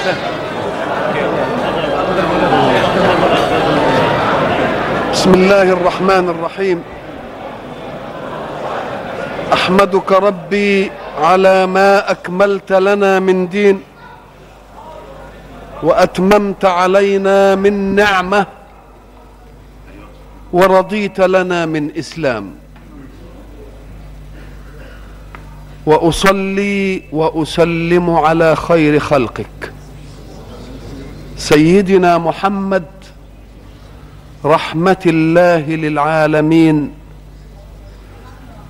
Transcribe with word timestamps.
بسم 0.00 0.08
الله 5.34 5.72
الرحمن 5.76 6.28
الرحيم. 6.28 6.82
أحمدك 9.52 10.12
ربي 10.12 10.90
على 11.20 11.66
ما 11.66 12.10
أكملت 12.10 12.72
لنا 12.72 13.20
من 13.20 13.48
دين 13.48 13.80
وأتممت 15.82 16.64
علينا 16.64 17.54
من 17.54 17.94
نعمة 17.94 18.46
ورضيت 20.52 21.20
لنا 21.20 21.66
من 21.66 21.90
إسلام. 21.98 22.54
وأصلي 25.86 27.02
وأسلم 27.12 28.10
على 28.10 28.56
خير 28.56 29.00
خلقك. 29.00 29.72
سيدنا 31.40 32.18
محمد 32.18 32.84
رحمة 34.44 35.02
الله 35.06 35.64
للعالمين 35.84 36.92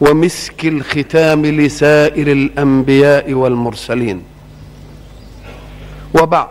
ومسك 0.01 0.65
الختام 0.65 1.46
لسائر 1.46 2.33
الأنبياء 2.33 3.33
والمرسلين. 3.33 4.23
وبعد 6.15 6.48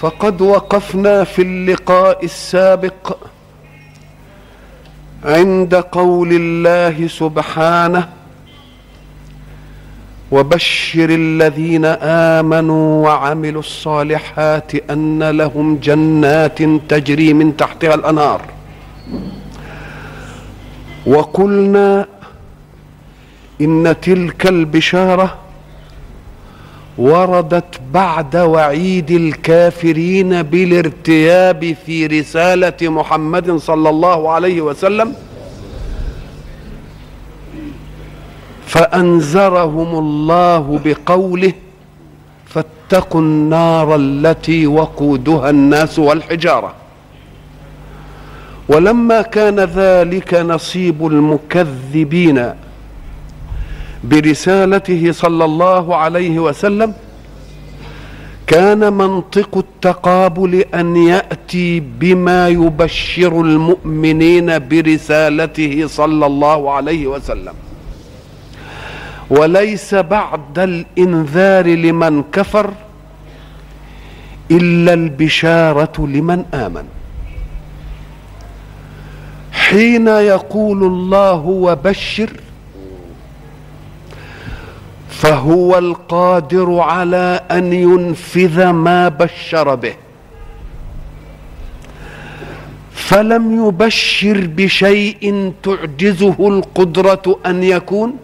فقد 0.00 0.40
وقفنا 0.40 1.24
في 1.24 1.42
اللقاء 1.42 2.24
السابق 2.24 3.16
عند 5.24 5.74
قول 5.74 6.28
الله 6.32 7.06
سبحانه 7.08 8.19
وبشر 10.32 11.10
الذين 11.10 11.84
آمنوا 12.38 13.04
وعملوا 13.06 13.60
الصالحات 13.60 14.90
أن 14.90 15.30
لهم 15.30 15.76
جنات 15.76 16.62
تجري 16.88 17.32
من 17.32 17.56
تحتها 17.56 17.94
الأنهار. 17.94 18.42
وقلنا 21.06 22.06
إن 23.60 23.96
تلك 24.02 24.46
البشارة 24.46 25.38
وردت 26.98 27.80
بعد 27.92 28.36
وعيد 28.36 29.10
الكافرين 29.10 30.42
بالارتياب 30.42 31.76
في 31.86 32.06
رسالة 32.06 32.76
محمد 32.82 33.56
صلى 33.56 33.88
الله 33.88 34.30
عليه 34.30 34.60
وسلم 34.60 35.14
فأنذرهم 38.80 39.98
الله 39.98 40.80
بقوله 40.84 41.52
فاتقوا 42.46 43.20
النار 43.20 43.96
التي 43.96 44.66
وقودها 44.66 45.50
الناس 45.50 45.98
والحجارة. 45.98 46.72
ولما 48.68 49.22
كان 49.22 49.60
ذلك 49.60 50.34
نصيب 50.34 51.06
المكذبين 51.06 52.54
برسالته 54.04 55.12
صلى 55.12 55.44
الله 55.44 55.96
عليه 55.96 56.38
وسلم 56.38 56.94
كان 58.46 58.92
منطق 58.92 59.56
التقابل 59.56 60.64
أن 60.74 60.96
يأتي 60.96 61.80
بما 61.80 62.48
يبشر 62.48 63.40
المؤمنين 63.40 64.68
برسالته 64.68 65.86
صلى 65.86 66.26
الله 66.26 66.72
عليه 66.72 67.06
وسلم. 67.06 67.54
وليس 69.30 69.94
بعد 69.94 70.58
الإنذار 70.58 71.66
لمن 71.66 72.22
كفر 72.32 72.70
إلا 74.50 74.92
البشارة 74.92 76.06
لمن 76.06 76.44
آمن. 76.54 76.84
حين 79.52 80.06
يقول 80.06 80.84
الله 80.84 81.46
وبشر 81.46 82.30
فهو 85.08 85.78
القادر 85.78 86.78
على 86.80 87.40
أن 87.50 87.72
ينفذ 87.72 88.70
ما 88.70 89.08
بشر 89.08 89.74
به. 89.74 89.94
فلم 92.92 93.66
يبشر 93.66 94.46
بشيء 94.46 95.52
تعجزه 95.62 96.36
القدرة 96.40 97.38
أن 97.46 97.62
يكون 97.62 98.16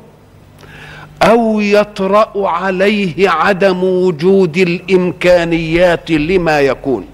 أو 1.22 1.60
يطرأ 1.60 2.48
عليه 2.48 3.30
عدم 3.30 3.84
وجود 3.84 4.56
الإمكانيات 4.56 6.10
لما 6.10 6.60
يكون. 6.60 7.06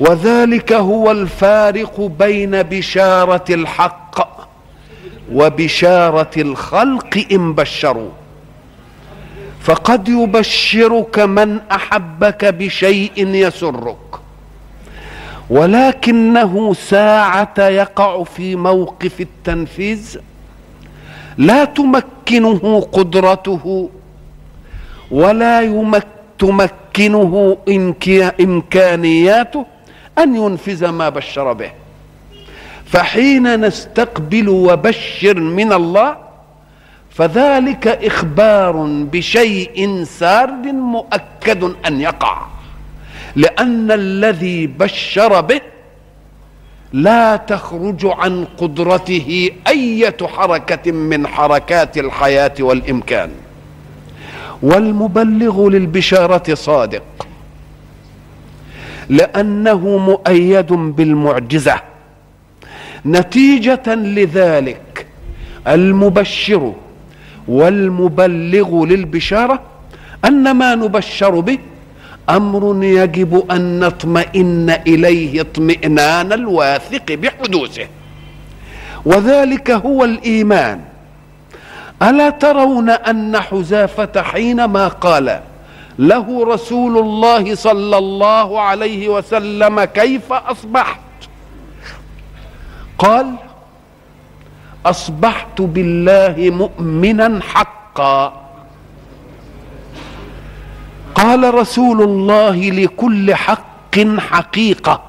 وذلك 0.00 0.72
هو 0.72 1.10
الفارق 1.10 2.00
بين 2.00 2.62
بشارة 2.62 3.44
الحق 3.50 4.38
وبشارة 5.32 6.30
الخلق 6.36 7.26
إن 7.32 7.52
بشروا. 7.52 8.10
فقد 9.60 10.08
يبشرك 10.08 11.18
من 11.18 11.60
أحبك 11.72 12.44
بشيء 12.44 13.12
يسرك 13.16 13.96
ولكنه 15.50 16.74
ساعة 16.74 17.54
يقع 17.58 18.24
في 18.24 18.56
موقف 18.56 19.20
التنفيذ 19.20 20.18
لا 21.38 21.64
تمكنه 22.26 22.80
قدرته 22.92 23.90
ولا 25.10 25.60
يمك 25.60 26.06
تمكنه 26.38 27.56
إمكانياته 28.40 29.66
أن 30.18 30.36
ينفذ 30.36 30.88
ما 30.88 31.08
بشر 31.08 31.52
به. 31.52 31.70
فحين 32.86 33.60
نستقبل 33.60 34.48
وبشر 34.48 35.40
من 35.40 35.72
الله 35.72 36.16
فذلك 37.10 37.88
إخبار 37.88 38.74
بشيء 39.12 40.04
سارد 40.04 40.66
مؤكد 40.66 41.62
أن 41.86 42.00
يقع. 42.00 42.46
لأن 43.36 43.92
الذي 43.92 44.66
بشر 44.66 45.40
به 45.40 45.60
لا 46.96 47.36
تخرج 47.36 48.06
عن 48.06 48.44
قدرته 48.58 49.50
أية 49.68 50.16
حركة 50.22 50.92
من 50.92 51.26
حركات 51.26 51.98
الحياة 51.98 52.54
والإمكان. 52.60 53.30
والمبلغ 54.62 55.68
للبشارة 55.68 56.54
صادق 56.54 57.28
لأنه 59.08 59.98
مؤيد 59.98 60.72
بالمعجزة. 60.72 61.80
نتيجة 63.06 63.94
لذلك 63.94 65.06
المبشر 65.68 66.72
والمبلغ 67.48 68.84
للبشارة 68.84 69.62
أن 70.24 70.50
ما 70.50 70.74
نبشر 70.74 71.40
به 71.40 71.58
أمر 72.30 72.84
يجب 72.84 73.50
أن 73.50 73.80
نطمئن 73.80 74.70
إليه 74.86 75.40
اطمئنان 75.40 76.32
الواثق 76.32 77.12
بحدوثه. 77.12 77.86
وذلك 79.04 79.70
هو 79.70 80.04
الإيمان. 80.04 80.80
ألا 82.02 82.30
ترون 82.30 82.90
أن 82.90 83.40
حذافة 83.40 84.22
حينما 84.22 84.88
قال 84.88 85.40
له 85.98 86.44
رسول 86.44 86.98
الله 86.98 87.54
صلى 87.54 87.98
الله 87.98 88.60
عليه 88.60 89.08
وسلم 89.08 89.84
كيف 89.84 90.32
أصبحت؟ 90.32 91.00
قال 92.98 93.34
أصبحت 94.86 95.60
بالله 95.60 96.50
مؤمنا 96.50 97.40
حقا. 97.42 98.45
قال 101.36 101.54
رسول 101.54 102.02
الله 102.02 102.56
لكل 102.56 103.34
حق 103.34 103.98
حقيقة. 104.18 105.02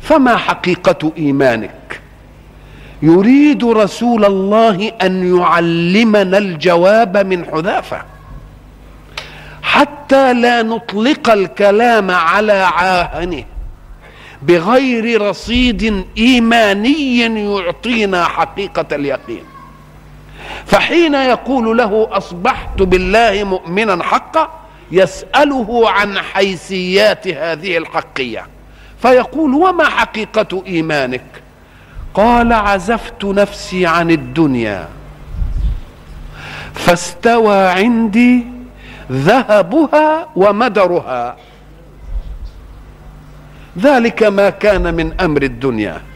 فما 0.00 0.36
حقيقة 0.36 1.12
إيمانك؟ 1.18 2.00
يريد 3.02 3.64
رسول 3.64 4.24
الله 4.24 4.92
أن 5.02 5.36
يعلمنا 5.36 6.38
الجواب 6.38 7.16
من 7.16 7.44
حذافة. 7.44 8.02
حتى 9.62 10.34
لا 10.34 10.62
نطلق 10.62 11.30
الكلام 11.30 12.10
على 12.10 12.52
عاهنه. 12.52 13.44
بغير 14.42 15.22
رصيد 15.22 16.04
إيماني 16.18 17.20
يعطينا 17.20 18.24
حقيقة 18.24 18.86
اليقين. 18.92 19.44
فحين 20.66 21.14
يقول 21.14 21.78
له 21.78 22.08
أصبحت 22.12 22.82
بالله 22.82 23.44
مؤمنا 23.44 24.04
حقا 24.04 24.48
يسأله 24.92 25.90
عن 25.90 26.18
حيثيات 26.18 27.28
هذه 27.28 27.78
الحقية. 27.78 28.46
فيقول 29.02 29.54
وما 29.54 29.84
حقيقة 29.84 30.62
إيمانك؟ 30.66 31.24
قال 32.14 32.52
عزفت 32.52 33.24
نفسي 33.24 33.86
عن 33.86 34.10
الدنيا. 34.10 34.88
فاستوى 36.74 37.56
عندي 37.56 38.46
ذهبها 39.12 40.28
ومدرها. 40.36 41.36
ذلك 43.78 44.22
ما 44.22 44.50
كان 44.50 44.94
من 44.94 45.20
أمر 45.20 45.42
الدنيا. 45.42 46.07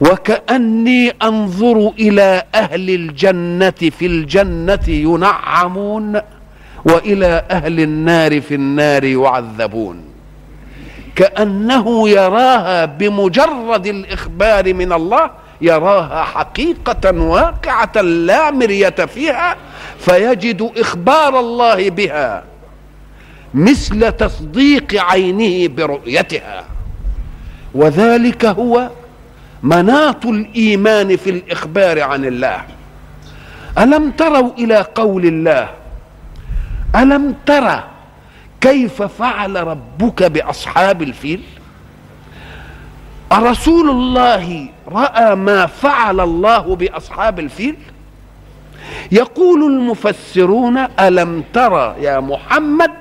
وكأني 0.00 1.12
أنظر 1.22 1.92
إلى 1.98 2.42
أهل 2.54 2.90
الجنة 2.90 3.70
في 3.70 4.06
الجنة 4.06 4.88
ينعمون 4.88 6.20
وإلى 6.84 7.44
أهل 7.50 7.80
النار 7.80 8.40
في 8.40 8.54
النار 8.54 9.04
يعذبون. 9.04 10.04
كأنه 11.16 12.08
يراها 12.08 12.84
بمجرد 12.84 13.86
الإخبار 13.86 14.74
من 14.74 14.92
الله 14.92 15.30
يراها 15.60 16.24
حقيقة 16.24 17.10
واقعة 17.20 18.00
لا 18.00 18.50
مرية 18.50 18.88
فيها 18.88 19.56
فيجد 19.98 20.70
إخبار 20.76 21.40
الله 21.40 21.90
بها 21.90 22.44
مثل 23.54 24.12
تصديق 24.12 24.94
عينه 24.94 25.68
برؤيتها. 25.68 26.64
وذلك 27.74 28.44
هو 28.44 28.90
مناط 29.62 30.26
الإيمان 30.26 31.16
في 31.16 31.30
الإخبار 31.30 32.00
عن 32.00 32.24
الله. 32.24 32.62
ألم 33.78 34.10
تروا 34.10 34.52
إلى 34.58 34.86
قول 34.94 35.26
الله؟ 35.26 35.68
ألم 36.96 37.34
ترى 37.46 37.84
كيف 38.60 39.02
فعل 39.02 39.66
ربك 39.66 40.22
بأصحاب 40.22 41.02
الفيل؟ 41.02 41.42
أرسول 43.32 43.90
الله 43.90 44.68
رأى 44.88 45.34
ما 45.34 45.66
فعل 45.66 46.20
الله 46.20 46.76
بأصحاب 46.76 47.38
الفيل؟ 47.38 47.76
يقول 49.12 49.62
المفسرون 49.62 50.78
ألم 50.78 51.44
ترى 51.52 51.96
يا 52.00 52.20
محمد 52.20 52.94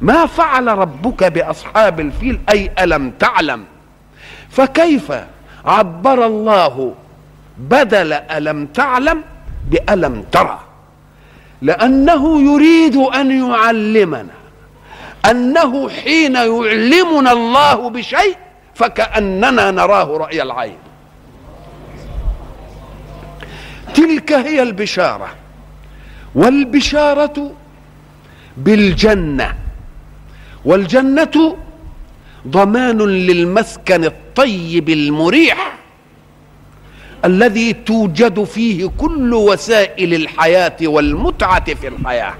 ما 0.00 0.26
فعل 0.26 0.66
ربك 0.66 1.24
بأصحاب 1.24 2.00
الفيل؟ 2.00 2.40
أي 2.50 2.70
ألم 2.78 3.10
تعلم؟ 3.10 3.64
فكيف 4.50 5.12
عبر 5.64 6.26
الله 6.26 6.94
بدل 7.58 8.12
ألم 8.12 8.66
تعلم 8.66 9.22
بألم 9.70 10.24
ترى. 10.32 10.60
لأنه 11.62 12.42
يريد 12.42 12.96
أن 12.96 13.50
يعلمنا. 13.50 14.34
أنه 15.30 15.88
حين 15.88 16.34
يعلمنا 16.34 17.32
الله 17.32 17.90
بشيء 17.90 18.36
فكأننا 18.74 19.70
نراه 19.70 20.16
رأي 20.16 20.42
العين. 20.42 20.78
تلك 23.94 24.32
هي 24.32 24.62
البشارة. 24.62 25.28
والبشارة 26.34 27.52
بالجنة. 28.56 29.54
والجنة 30.64 31.56
ضمان 32.48 32.98
للمسكن 32.98 34.04
الطيب 34.04 34.88
المريح 34.88 35.78
الذي 37.24 37.72
توجد 37.72 38.44
فيه 38.44 38.90
كل 38.98 39.34
وسائل 39.34 40.14
الحياة 40.14 40.76
والمتعة 40.82 41.74
في 41.74 41.88
الحياة. 41.88 42.34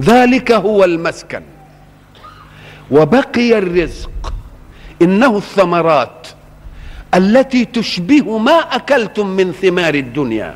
ذلك 0.00 0.52
هو 0.52 0.84
المسكن. 0.84 1.42
وبقي 2.90 3.58
الرزق. 3.58 4.34
إنه 5.02 5.36
الثمرات 5.36 6.28
التي 7.14 7.64
تشبه 7.64 8.38
ما 8.38 8.58
أكلتم 8.76 9.26
من 9.26 9.52
ثمار 9.52 9.94
الدنيا. 9.94 10.54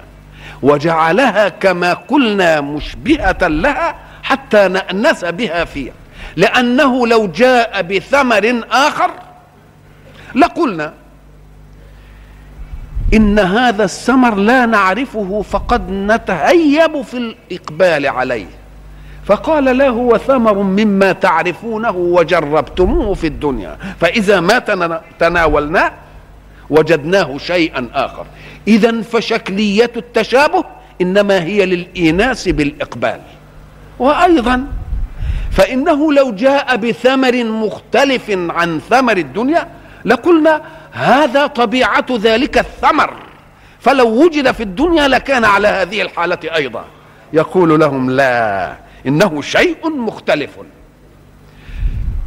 وجعلها 0.63 1.49
كما 1.49 1.95
قلنا 1.95 2.61
مشبهة 2.61 3.49
لها 3.49 3.95
حتى 4.23 4.69
نأنس 4.69 5.25
بها 5.25 5.65
فيها. 5.65 5.93
لأنه 6.37 7.07
لو 7.07 7.27
جاء 7.27 7.83
بثمر 7.83 8.63
آخر 8.71 9.11
لقلنا 10.35 10.93
إن 13.15 13.39
هذا 13.39 13.85
الثمر 13.85 14.35
لا 14.35 14.67
نعرفه 14.67 15.43
فقد 15.51 15.91
نتهيب 15.91 17.03
في 17.03 17.17
الإقبال 17.17 18.07
عليه. 18.07 18.47
فقال 19.25 19.65
لا 19.65 19.89
هو 19.89 20.19
ثمر 20.19 20.55
مما 20.55 21.13
تعرفونه 21.13 21.91
وجربتموه 21.91 23.15
في 23.15 23.27
الدنيا 23.27 23.79
فإذا 24.01 24.41
ما 24.41 24.59
تناولناه 25.19 25.93
وجدناه 26.71 27.39
شيئا 27.39 27.89
آخر. 27.95 28.27
اذا 28.69 29.03
فشكلية 29.03 29.93
التشابه 29.97 30.65
إنما 31.01 31.43
هي 31.43 31.67
للإيناس 31.67 32.49
بالإقبال. 32.49 33.21
وأيضا 33.99 34.67
فإنه 35.57 36.13
لو 36.13 36.33
جاء 36.33 36.77
بثمر 36.77 37.45
مختلف 37.45 38.31
عن 38.31 38.81
ثمر 38.91 39.17
الدنيا 39.17 39.69
لقلنا 40.05 40.63
هذا 40.93 41.47
طبيعة 41.47 42.07
ذلك 42.11 42.59
الثمر. 42.59 43.13
فلو 43.81 44.25
وجد 44.25 44.51
في 44.51 44.63
الدنيا 44.63 45.09
لكان 45.09 45.45
على 45.45 45.69
هذه 45.69 46.03
الحالة 46.03 46.39
أيضا. 46.55 46.85
يقول 47.33 47.81
لهم 47.81 48.11
لا 48.11 48.77
إنه 49.07 49.43
شيء 49.43 49.91
مختلف. 49.91 50.51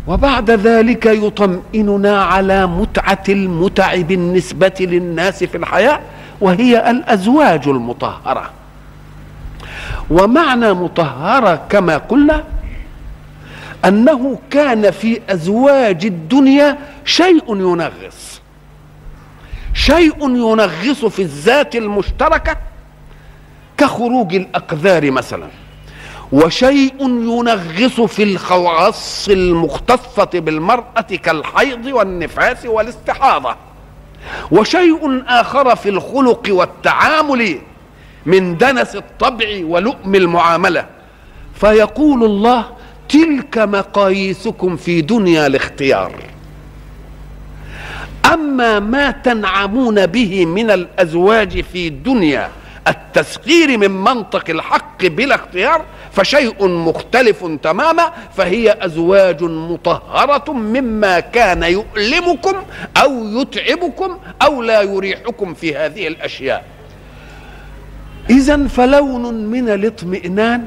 وبعد 0.07 0.51
ذلك 0.51 1.05
يطمئننا 1.05 2.23
على 2.23 2.67
متعة 2.67 3.23
المتع 3.29 3.95
بالنسبة 4.01 4.73
للناس 4.79 5.43
في 5.43 5.57
الحياة 5.57 5.99
وهي 6.41 6.91
الأزواج 6.91 7.67
المطهرة. 7.67 8.49
ومعنى 10.09 10.73
مطهرة 10.73 11.61
كما 11.69 11.97
قلنا 11.97 12.43
أنه 13.85 14.39
كان 14.49 14.91
في 14.91 15.21
أزواج 15.29 16.05
الدنيا 16.05 16.77
شيء 17.05 17.55
ينغص. 17.55 18.41
شيء 19.73 20.29
ينغص 20.29 21.05
في 21.05 21.21
الذات 21.21 21.75
المشتركة 21.75 22.57
كخروج 23.77 24.35
الأقذار 24.35 25.11
مثلا. 25.11 25.47
وشيء 26.31 26.93
ينغص 27.01 28.01
في 28.01 28.23
الخواص 28.23 29.29
المختصة 29.29 30.29
بالمرأة 30.33 31.01
كالحيض 31.23 31.85
والنفاس 31.85 32.65
والاستحاضة. 32.65 33.55
وشيء 34.51 35.23
آخر 35.27 35.75
في 35.75 35.89
الخلق 35.89 36.43
والتعامل 36.49 37.57
من 38.25 38.57
دنس 38.57 38.95
الطبع 38.95 39.47
ولؤم 39.63 40.15
المعاملة. 40.15 40.85
فيقول 41.53 42.23
الله 42.23 42.65
تلك 43.09 43.57
مقاييسكم 43.57 44.77
في 44.77 45.01
دنيا 45.01 45.47
الاختيار. 45.47 46.11
أما 48.33 48.79
ما 48.79 49.11
تنعمون 49.11 50.05
به 50.05 50.45
من 50.45 50.71
الأزواج 50.71 51.61
في 51.61 51.89
دنيا 51.89 52.49
التسخير 52.87 53.77
من 53.77 53.91
منطق 53.91 54.49
الحق 54.49 55.05
بلا 55.05 55.35
اختيار 55.35 55.85
فشيء 56.11 56.67
مختلف 56.67 57.45
تماما 57.63 58.13
فهي 58.37 58.77
أزواج 58.81 59.43
مطهرة 59.43 60.53
مما 60.53 61.19
كان 61.19 61.63
يؤلمكم 61.63 62.55
أو 62.97 63.41
يتعبكم 63.41 64.17
أو 64.41 64.61
لا 64.61 64.81
يريحكم 64.81 65.53
في 65.53 65.75
هذه 65.75 66.07
الأشياء. 66.07 66.65
اذا 68.29 68.67
فلون 68.67 69.33
من 69.33 69.69
الاطمئنان 69.69 70.65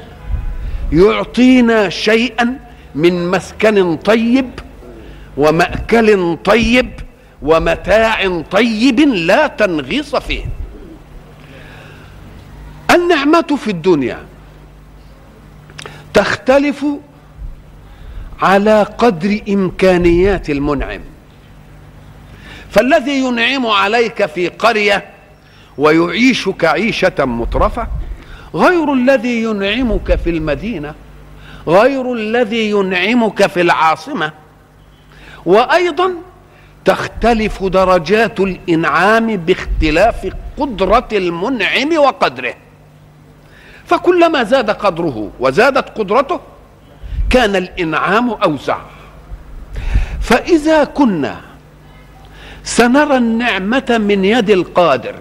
يعطينا 0.91 1.89
شيئا 1.89 2.59
من 2.95 3.31
مسكن 3.31 3.95
طيب 3.95 4.49
ومأكل 5.37 6.37
طيب 6.43 6.91
ومتاع 7.41 8.41
طيب 8.51 8.99
لا 8.99 9.47
تنغيص 9.47 10.15
فيه. 10.15 10.45
النعمة 12.95 13.57
في 13.57 13.71
الدنيا 13.71 14.17
تختلف 16.13 16.85
على 18.41 18.83
قدر 18.83 19.39
إمكانيات 19.49 20.49
المنعم. 20.49 21.01
فالذي 22.69 23.11
ينعم 23.11 23.67
عليك 23.67 24.25
في 24.25 24.47
قرية 24.47 25.05
ويعيشك 25.77 26.65
عيشة 26.65 27.25
مترفة 27.25 27.87
غير 28.55 28.93
الذي 28.93 29.43
ينعمك 29.43 30.15
في 30.15 30.29
المدينة 30.29 30.93
غير 31.67 32.13
الذي 32.13 32.69
ينعمك 32.69 33.47
في 33.47 33.61
العاصمة. 33.61 34.31
وأيضا 35.45 36.13
تختلف 36.85 37.63
درجات 37.63 38.39
الإنعام 38.39 39.37
باختلاف 39.37 40.33
قدرة 40.57 41.07
المنعم 41.11 41.97
وقدره. 41.97 42.53
فكلما 43.85 44.43
زاد 44.43 44.69
قدره 44.71 45.31
وزادت 45.39 45.97
قدرته 45.97 46.39
كان 47.29 47.55
الإنعام 47.55 48.29
أوسع. 48.29 48.77
فإذا 50.21 50.83
كنا 50.83 51.41
سنرى 52.63 53.17
النعمة 53.17 53.97
من 53.99 54.25
يد 54.25 54.49
القادر 54.49 55.15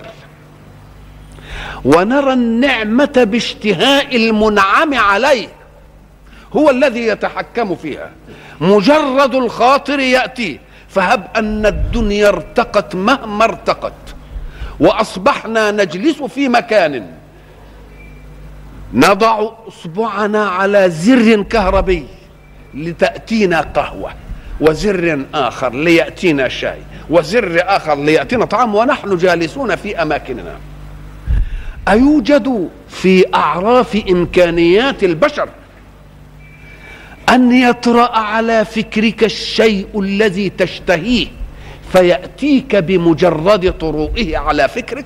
ونرى 1.85 2.33
النعمة 2.33 3.13
باشتهاء 3.17 4.17
المنعم 4.17 4.95
عليه. 4.95 5.49
هو 6.57 6.71
الذي 6.71 7.07
يتحكم 7.07 7.77
فيها. 7.77 8.11
مجرد 8.61 9.35
الخاطر 9.35 10.01
يأتي. 10.01 10.61
فهب 10.89 11.27
أن 11.37 11.67
الدنيا 11.67 12.29
ارتقت 12.29 12.95
مهما 12.95 13.45
ارتقت. 13.45 13.93
وأصبحنا 14.81 15.71
نجلس 15.71 16.23
في 16.23 16.49
مكان. 16.49 17.07
نضع 18.95 19.49
أصبعنا 19.69 20.49
على 20.49 20.91
زر 20.91 21.43
كهربي 21.43 22.07
لتأتينا 22.75 23.61
قهوة. 23.61 24.13
وزر 24.61 25.25
آخر 25.35 25.75
ليأتينا 25.75 26.49
شاي. 26.49 26.79
وزر 27.11 27.63
آخر 27.65 27.95
ليأتينا 27.95 28.45
طعام. 28.45 28.75
ونحن 28.75 29.17
جالسون 29.17 29.77
في 29.77 30.03
أماكننا. 30.03 30.55
أيوجد 31.89 32.69
في 32.89 33.35
أعراف 33.35 34.03
إمكانيات 34.11 35.05
البشر 35.05 35.49
أن 37.29 37.53
يطرأ 37.53 38.19
على 38.19 38.65
فكرك 38.65 39.25
الشيء 39.25 40.01
الذي 40.01 40.51
تشتهيه 40.51 41.27
فيأتيك 41.93 42.77
بمجرد 42.77 43.73
طروئه 43.73 44.39
على 44.39 44.69
فكرك. 44.69 45.05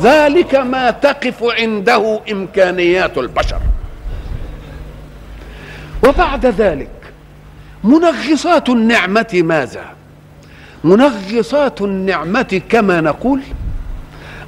ذلك 0.00 0.54
ما 0.54 0.90
تقف 0.90 1.44
عنده 1.44 2.20
إمكانيات 2.32 3.18
البشر. 3.18 3.60
وبعد 6.08 6.46
ذلك 6.46 6.90
منغصات 7.84 8.68
النعمة 8.68 9.26
ماذا؟ 9.32 9.84
منغصات 10.84 11.82
النعمة 11.82 12.60
كما 12.68 13.00
نقول 13.00 13.40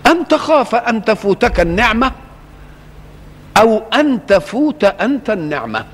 أن 0.07 0.29
تخاف 0.29 0.75
أن 0.75 1.05
تفوتك 1.05 1.61
النعمة 1.61 2.13
أو 3.57 3.83
أن 3.95 4.27
تفوت 4.27 4.85
أنت 4.85 5.31
النعمة. 5.31 5.85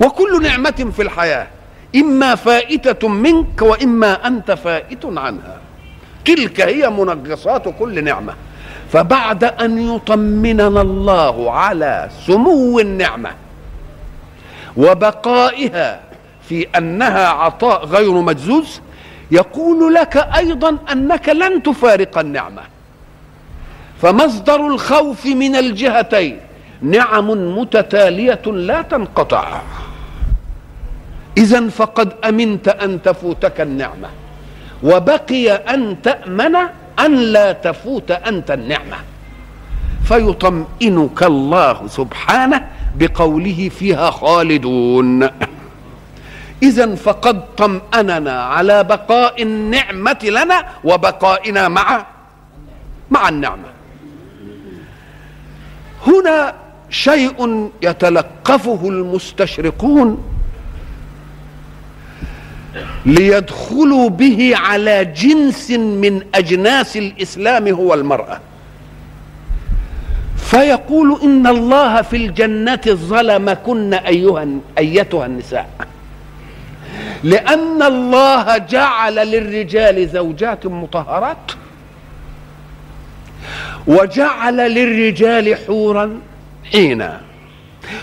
وكل 0.00 0.42
نعمة 0.42 0.92
في 0.96 1.02
الحياة 1.02 1.46
إما 1.96 2.34
فائتة 2.34 3.08
منك 3.08 3.62
وإما 3.62 4.26
أنت 4.26 4.50
فائت 4.50 5.04
عنها. 5.04 5.58
تلك 6.24 6.60
هي 6.60 6.90
منغصات 6.90 7.68
كل 7.78 8.04
نعمة. 8.04 8.34
فبعد 8.92 9.44
أن 9.44 9.94
يطمننا 9.94 10.80
الله 10.82 11.52
على 11.52 12.08
سمو 12.26 12.80
النعمة 12.80 13.30
وبقائها 14.76 16.00
في 16.48 16.66
أنها 16.78 17.28
عطاء 17.28 17.84
غير 17.86 18.12
مجزوز 18.12 18.80
يقول 19.34 19.94
لك 19.94 20.16
أيضا 20.16 20.78
أنك 20.92 21.28
لن 21.28 21.62
تفارق 21.62 22.18
النعمة. 22.18 22.62
فمصدر 24.02 24.66
الخوف 24.66 25.26
من 25.26 25.56
الجهتين 25.56 26.40
نعم 26.82 27.26
متتالية 27.58 28.44
لا 28.46 28.82
تنقطع. 28.82 29.60
اذا 31.36 31.68
فقد 31.68 32.08
أمنت 32.24 32.68
أن 32.68 33.02
تفوتك 33.02 33.60
النعمة 33.60 34.08
وبقي 34.82 35.50
أن 35.50 36.02
تأمن 36.02 36.54
أن 36.98 37.14
لا 37.16 37.52
تفوت 37.52 38.10
أنت 38.10 38.50
النعمة. 38.50 38.96
فيطمئنك 40.08 41.22
الله 41.22 41.86
سبحانه 41.86 42.60
بقوله 42.98 43.70
فيها 43.78 44.10
خالدون. 44.10 45.28
اذا 46.64 46.94
فقد 46.94 47.56
طمأننا 47.56 48.42
على 48.42 48.84
بقاء 48.84 49.42
النعمة 49.42 50.18
لنا 50.22 50.58
وبقائنا 50.84 51.68
مع 51.68 52.06
مع 53.10 53.28
النعمة. 53.28 53.68
هنا 56.06 56.54
شيء 56.90 57.70
يتلقفه 57.82 58.80
المستشرقون 58.88 60.24
ليدخلوا 63.06 64.08
به 64.08 64.52
على 64.56 65.04
جنس 65.04 65.70
من 65.70 66.22
أجناس 66.34 66.96
الإسلام 66.96 67.68
هو 67.68 67.94
المرأة. 67.94 68.40
فيقول 70.36 71.20
إن 71.22 71.46
الله 71.46 72.02
في 72.02 72.16
الجنة 72.16 72.80
ظلمكن 72.88 73.94
ايها 73.94 74.46
أيتها 74.78 75.26
النساء. 75.26 75.68
لأن 77.24 77.82
الله 77.82 78.58
جعل 78.58 79.14
للرجال 79.14 80.08
زوجات 80.08 80.66
مطهرات 80.66 81.52
وجعل 83.86 84.56
للرجال 84.56 85.56
حورا 85.66 86.20
حينا. 86.72 87.20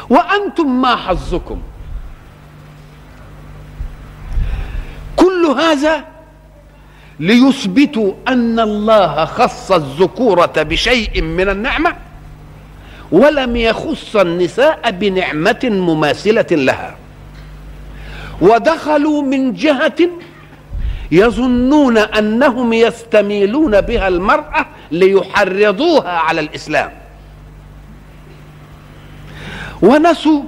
وأنتم 0.09 0.81
ما 0.81 0.95
حظكم؟ 0.95 1.61
كل 5.15 5.45
هذا 5.45 6.03
ليثبتوا 7.19 8.13
أن 8.27 8.59
الله 8.59 9.25
خص 9.25 9.71
الذكورة 9.71 10.53
بشيء 10.57 11.21
من 11.21 11.49
النعمة 11.49 11.95
ولم 13.11 13.55
يخص 13.55 14.15
النساء 14.15 14.91
بنعمة 14.91 15.59
مماثلة 15.63 16.47
لها. 16.51 16.95
ودخلوا 18.41 19.21
من 19.21 19.53
جهة 19.53 20.09
يظنون 21.11 21.97
أنهم 21.97 22.73
يستميلون 22.73 23.81
بها 23.81 24.07
المرأة 24.07 24.65
ليحرضوها 24.91 26.09
على 26.11 26.41
الإسلام. 26.41 26.91
ونسوا 29.81 30.43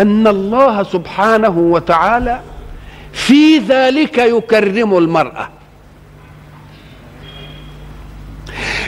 أن 0.00 0.26
الله 0.26 0.82
سبحانه 0.82 1.58
وتعالى 1.58 2.40
في 3.12 3.58
ذلك 3.58 4.18
يكرم 4.18 4.98
المرأة. 4.98 5.48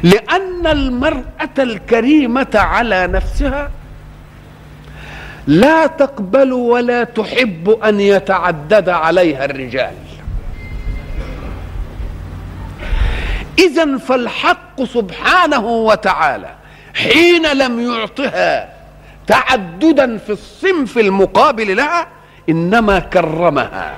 لأن 0.02 0.66
المرأة 0.66 1.56
الكريمة 1.58 2.50
على 2.54 3.06
نفسها 3.06 3.70
لا 5.50 5.86
تقبل 5.86 6.52
ولا 6.52 7.04
تحب 7.04 7.70
أن 7.70 8.00
يتعدد 8.00 8.88
عليها 8.88 9.44
الرجال. 9.44 9.94
إذا 13.58 13.98
فالحق 13.98 14.82
سبحانه 14.82 15.66
وتعالى 15.66 16.54
حين 16.94 17.52
لم 17.52 17.92
يعطها 17.92 18.72
تعددا 19.26 20.18
في 20.18 20.30
الصنف 20.30 20.98
المقابل 20.98 21.76
لها 21.76 22.06
إنما 22.48 22.98
كرمها 22.98 23.94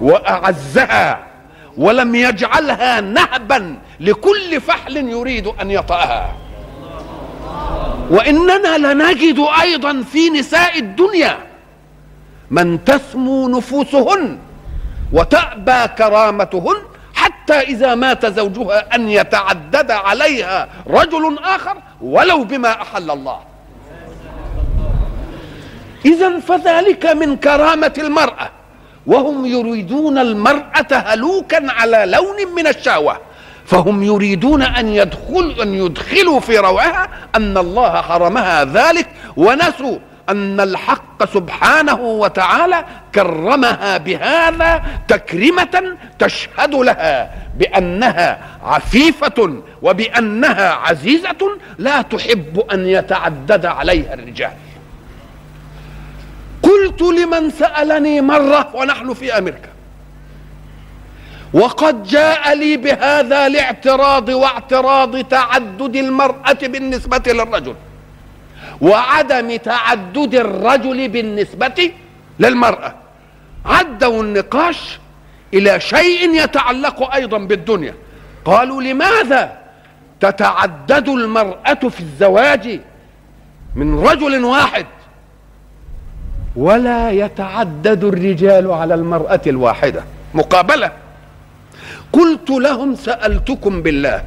وأعزها 0.00 1.26
ولم 1.76 2.14
يجعلها 2.14 3.00
نهبا 3.00 3.78
لكل 4.00 4.60
فحل 4.60 4.96
يريد 4.96 5.46
أن 5.46 5.70
يطأها. 5.70 6.32
وإننا 8.10 8.78
لنجد 8.78 9.46
أيضا 9.62 10.02
في 10.12 10.30
نساء 10.30 10.78
الدنيا 10.78 11.38
من 12.50 12.84
تسمو 12.84 13.48
نفوسهن 13.48 14.38
وتأبى 15.12 15.88
كرامتهن 15.98 16.76
حتى 17.14 17.54
إذا 17.60 17.94
مات 17.94 18.26
زوجها 18.26 18.94
أن 18.94 19.08
يتعدد 19.08 19.90
عليها 19.90 20.68
رجل 20.86 21.38
آخر 21.38 21.76
ولو 22.00 22.44
بما 22.44 22.82
أحل 22.82 23.10
الله. 23.10 23.40
إذا 26.04 26.40
فذلك 26.40 27.06
من 27.06 27.36
كرامة 27.36 27.94
المرأة 27.98 28.50
وهم 29.06 29.46
يريدون 29.46 30.18
المرأة 30.18 30.92
هلوكا 30.92 31.72
على 31.72 32.04
لون 32.06 32.54
من 32.56 32.66
الشهوة. 32.66 33.29
فهم 33.70 34.02
يريدون 34.02 34.62
أن 34.62 34.88
يدخل 34.88 35.56
أن 35.62 35.74
يدخلوا 35.74 36.40
في 36.40 36.58
روعها 36.58 37.08
أن 37.36 37.58
الله 37.58 38.02
حرمها 38.02 38.64
ذلك 38.64 39.08
ونسوا 39.36 39.98
أن 40.28 40.60
الحق 40.60 41.34
سبحانه 41.34 42.00
وتعالى 42.00 42.84
كرمها 43.14 43.96
بهذا 43.96 44.82
تكرمة 45.08 45.96
تشهد 46.18 46.74
لها 46.74 47.30
بأنها 47.58 48.38
عفيفة 48.64 49.62
وبأنها 49.82 50.72
عزيزة 50.72 51.58
لا 51.78 52.02
تحب 52.02 52.64
أن 52.72 52.86
يتعدد 52.86 53.66
عليها 53.66 54.14
الرجال. 54.14 54.52
قلت 56.62 57.02
لمن 57.02 57.50
سألني 57.50 58.20
مرة 58.20 58.70
ونحن 58.74 59.14
في 59.14 59.38
أمريكا. 59.38 59.69
وقد 61.52 62.02
جاء 62.02 62.54
لي 62.54 62.76
بهذا 62.76 63.46
الاعتراض 63.46 64.28
واعتراض 64.28 65.24
تعدد 65.24 65.96
المرأة 65.96 66.58
بالنسبة 66.62 67.32
للرجل 67.32 67.74
وعدم 68.80 69.56
تعدد 69.56 70.34
الرجل 70.34 71.08
بالنسبة 71.08 71.92
للمرأة. 72.40 72.94
عدوا 73.64 74.22
النقاش 74.22 74.98
إلى 75.54 75.80
شيء 75.80 76.34
يتعلق 76.34 77.14
أيضا 77.14 77.38
بالدنيا. 77.38 77.94
قالوا 78.44 78.82
لماذا 78.82 79.58
تتعدد 80.20 81.08
المرأة 81.08 81.74
في 81.74 82.00
الزواج 82.00 82.80
من 83.74 83.98
رجل 83.98 84.44
واحد؟ 84.44 84.86
ولا 86.56 87.10
يتعدد 87.10 88.04
الرجال 88.04 88.70
على 88.70 88.94
المرأة 88.94 89.40
الواحدة. 89.46 90.04
مقابلة. 90.34 90.92
قلت 92.12 92.50
لهم 92.50 92.94
سألتكم 92.94 93.82
بالله. 93.82 94.24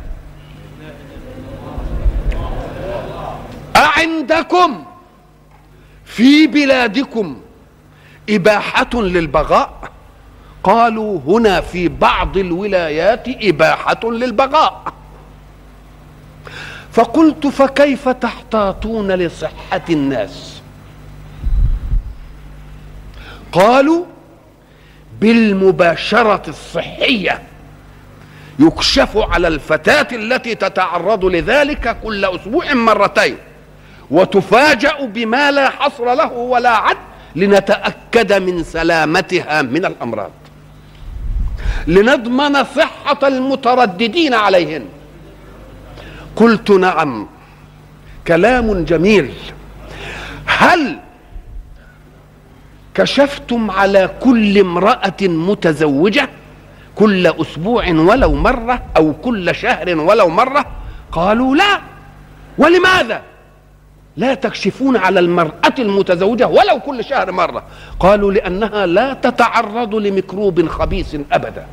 أعندكم 3.75 4.85
في 6.05 6.47
بلادكم 6.47 7.41
إباحة 8.29 8.89
للبغاء؟ 8.93 9.91
قالوا 10.63 11.19
هنا 11.27 11.61
في 11.61 11.87
بعض 11.87 12.37
الولايات 12.37 13.23
إباحة 13.27 13.99
للبغاء. 14.03 14.93
فقلت 16.91 17.47
فكيف 17.47 18.09
تحتاطون 18.09 19.11
لصحة 19.11 19.81
الناس؟ 19.89 20.61
قالوا 23.51 24.05
بالمباشرة 25.21 26.43
الصحية. 26.47 27.41
يكشف 28.59 29.17
على 29.17 29.47
الفتاة 29.47 30.07
التي 30.11 30.55
تتعرض 30.55 31.25
لذلك 31.25 31.97
كل 32.03 32.25
أسبوع 32.25 32.73
مرتين 32.73 33.37
وتفاجأ 34.11 35.05
بما 35.05 35.51
لا 35.51 35.69
حصر 35.69 36.13
له 36.13 36.31
ولا 36.31 36.69
عد 36.69 36.97
لنتأكد 37.35 38.33
من 38.33 38.63
سلامتها 38.63 39.61
من 39.61 39.85
الأمراض. 39.85 40.31
لنضمن 41.87 42.63
صحة 42.63 43.27
المترددين 43.27 44.33
عليهن. 44.33 44.85
قلت 46.35 46.71
نعم. 46.71 47.27
كلام 48.27 48.83
جميل. 48.85 49.33
هل 50.45 50.99
كشفتم 52.95 53.71
على 53.71 54.09
كل 54.19 54.57
امرأة 54.57 55.21
متزوجة؟ 55.21 56.29
كل 56.95 57.27
أسبوع 57.27 57.89
ولو 57.89 58.33
مرة 58.33 58.83
أو 58.97 59.13
كل 59.13 59.55
شهر 59.55 59.97
ولو 59.97 60.29
مرة 60.29 60.65
قالوا 61.11 61.55
لا. 61.55 61.81
ولماذا؟ 62.57 63.21
لا 64.17 64.33
تكشفون 64.33 64.97
على 64.97 65.19
المرأة 65.19 65.73
المتزوجة 65.79 66.47
ولو 66.47 66.79
كل 66.85 67.03
شهر 67.03 67.31
مرة. 67.31 67.63
قالوا 67.99 68.31
لأنها 68.31 68.85
لا 68.85 69.13
تتعرض 69.13 69.95
لميكروب 69.95 70.67
خبيث 70.67 71.15
أبدا. 71.31 71.65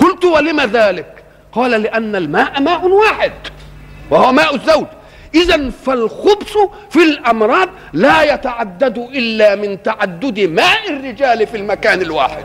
قلت 0.00 0.24
ولم 0.24 0.60
ذلك؟ 0.60 1.24
قال 1.52 1.70
لأن 1.70 2.16
الماء 2.16 2.62
ماء 2.62 2.86
واحد 2.86 3.32
وهو 4.10 4.32
ماء 4.32 4.54
الزوج. 4.54 4.86
إذا 5.34 5.70
فالخبث 5.70 6.56
في 6.90 7.02
الأمراض 7.02 7.68
لا 7.92 8.34
يتعدد 8.34 8.98
إلا 8.98 9.54
من 9.54 9.82
تعدد 9.82 10.40
ماء 10.40 10.90
الرجال 10.90 11.46
في 11.46 11.56
المكان 11.56 12.02
الواحد. 12.02 12.44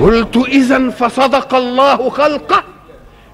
قلت 0.00 0.36
إذا 0.36 0.90
فصدق 0.90 1.54
الله 1.54 2.10
خلقه 2.10 2.62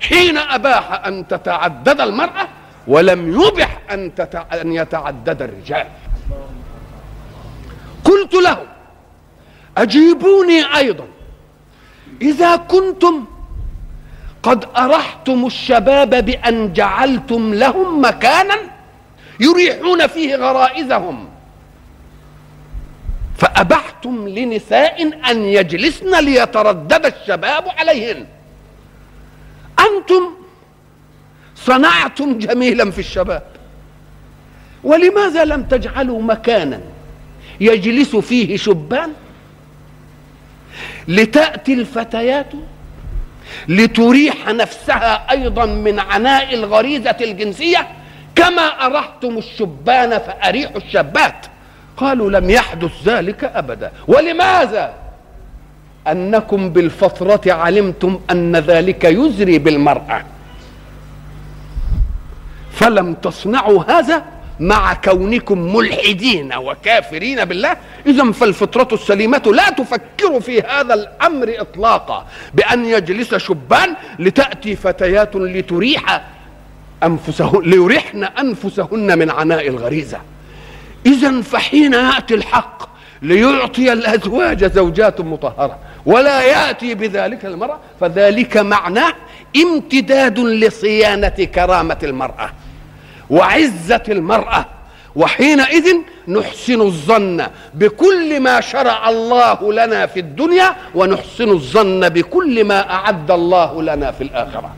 حين 0.01 0.39
أباح 0.39 1.07
أن 1.07 1.29
تتعدد 1.29 2.01
المرأة 2.01 2.49
ولم 2.89 3.41
يبح 3.43 3.79
أن. 3.91 4.11
أن 4.53 4.73
يتعدد 4.73 5.43
الرجال 5.43 5.87
قلت 8.05 8.35
له 8.35 8.59
أجيبوني 9.79 10.77
أيضا 10.77 11.05
إذا 12.23 12.57
كنتم 12.57 13.25
قد 14.43 14.65
أرحتم 14.77 15.47
الشباب 15.47 16.25
بأن 16.25 16.73
جعلتم 16.73 17.55
لهم 17.55 18.05
مكانا 18.05 18.57
يريحون 19.41 20.07
فيه 20.07 20.37
غرائزهم 20.37 21.29
فأبحتم 23.37 24.29
لنساء 24.29 25.03
أن 25.31 25.45
يجلسن 25.45 26.25
ليتردد 26.25 27.07
الشباب 27.07 27.65
عليهن. 27.79 28.27
أنتم 29.81 30.31
صنعتم 31.57 32.39
جميلا 32.39 32.91
في 32.91 32.99
الشباب. 32.99 33.43
ولماذا 34.85 35.45
لم 35.45 35.63
تجعلوا 35.63 36.23
مكانا 36.23 36.81
يجلس 37.61 38.17
فيه 38.17 38.57
شبان؟ 38.57 39.13
لتأتي 41.09 41.73
الفتيات 41.73 42.53
لتريح 43.69 44.49
نفسها 44.49 45.31
أيضا 45.31 45.67
من 45.67 45.99
عناء 45.99 46.55
الغريزة 46.55 47.17
الجنسية 47.21 47.89
كما 48.35 48.87
أرحتم 48.87 49.39
الشبان 49.39 50.19
فأريحوا 50.19 50.77
الشابات. 50.77 51.47
قالوا 51.97 52.31
لم 52.31 52.51
يحدث 52.51 52.91
ذلك 53.05 53.45
أبدا. 53.45 53.93
ولماذا؟ 54.09 54.95
أنكم 56.07 56.71
بالفترة 56.71 57.53
علمتم 57.53 58.21
أن 58.31 58.57
ذلك 58.57 59.05
يزري 59.05 59.59
بالمرأة. 59.59 60.25
فلم 62.73 63.15
تصنعوا 63.15 63.85
هذا 63.89 64.25
مع 64.61 64.95
كونكم 64.95 65.77
ملحدين 65.77 66.55
وكافرين 66.55 67.45
بالله؟ 67.45 67.77
اذا 68.07 68.33
فالفطرة 68.33 68.89
السليمة 68.93 69.43
لا 69.47 69.71
تفكر 69.71 70.41
في 70.41 70.61
هذا 70.61 70.95
الأمر 70.95 71.55
اطلاقا 71.59 72.27
بأن 72.55 72.85
يجلس 72.85 73.35
شبان 73.35 73.95
لتأتي 74.19 74.77
فتيات 74.77 75.37
لتريح 75.37 76.25
انفسهن 77.03 77.63
ليرحن 77.63 78.25
أنفسهن 78.25 79.19
من 79.19 79.31
عناء 79.31 79.69
الغريزة. 79.69 80.19
إذا 81.07 81.43
فحين 81.43 81.93
ياتي 81.93 82.35
الحق 82.35 82.89
ليعطي 83.23 83.93
الأزواج 83.93 84.65
زوجات 84.65 85.21
مطهرة 85.21 85.79
ولا 86.07 86.43
يأتي 86.43 86.95
بذلك 86.95 87.45
المرأة 87.45 87.79
فذلك 88.01 88.57
معناه 88.57 89.13
امتداد 89.57 90.39
لصيانة 90.39 91.29
كرامة 91.29 91.99
المرأة 92.03 92.51
وعزة 93.31 94.03
المرأة. 94.09 94.67
وحينئذ 95.17 95.95
نحسن 96.29 96.81
الظن 96.81 97.47
بكل 97.75 98.41
ما 98.41 98.61
شرع 98.61 99.09
الله 99.09 99.73
لنا 99.73 100.07
في 100.07 100.21
الدنيا 100.21 100.77
ونحسن 100.95 101.49
الظن 101.49 102.09
بكل 102.09 102.65
ما 102.65 102.91
أعد 102.91 103.31
الله 103.31 103.83
لنا 103.83 104.13
في 104.13 104.25
الآخرة. 104.25 104.75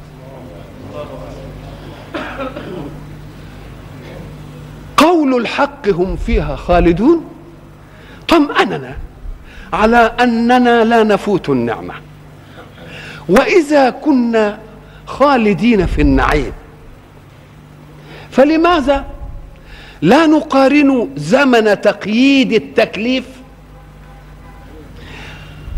قول 4.98 5.40
الحق 5.40 5.88
هم 5.88 6.16
فيها 6.16 6.56
خالدون؟ 6.56 7.24
طمأننا 8.28 8.96
على 9.72 9.96
أننا 10.20 10.84
لا 10.84 11.02
نفوت 11.02 11.48
النعمة. 11.48 11.94
وإذا 13.28 13.90
كنا 13.90 14.58
خالدين 15.06 15.87
في 15.87 16.02
النعيم 16.02 16.52
فلماذا 18.30 19.04
لا 20.02 20.26
نقارن 20.26 21.11
زمن 21.16 21.80
تقييد 21.80 22.52
التكليف؟ 22.52 23.24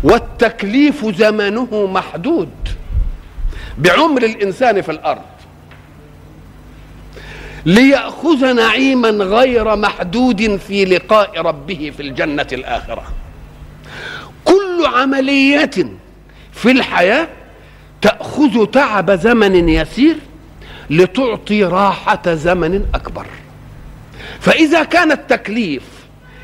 والتكليف 0.03 1.05
زمنه 1.15 1.89
محدود 1.93 2.49
بعمر 3.77 4.23
الإنسان 4.23 4.81
في 4.81 4.91
الأرض. 4.91 5.21
ليأخذ 7.65 8.53
نعيما 8.53 9.09
غير 9.09 9.75
محدود 9.75 10.55
في 10.55 10.85
لقاء 10.85 11.41
ربه 11.41 11.91
في 11.97 12.01
الجنة 12.03 12.47
الآخرة. 12.53 13.03
كل 14.45 14.85
عملية 14.85 15.71
في 16.53 16.71
الحياة 16.71 17.27
تأخذ 18.01 18.65
تعب 18.65 19.11
زمن 19.11 19.69
يسير 19.69 20.15
لتعطي 20.89 21.63
راحة 21.63 22.33
زمن 22.33 22.85
أكبر. 22.93 23.25
فإذا 24.39 24.83
كان 24.83 25.11
التكليف 25.11 25.83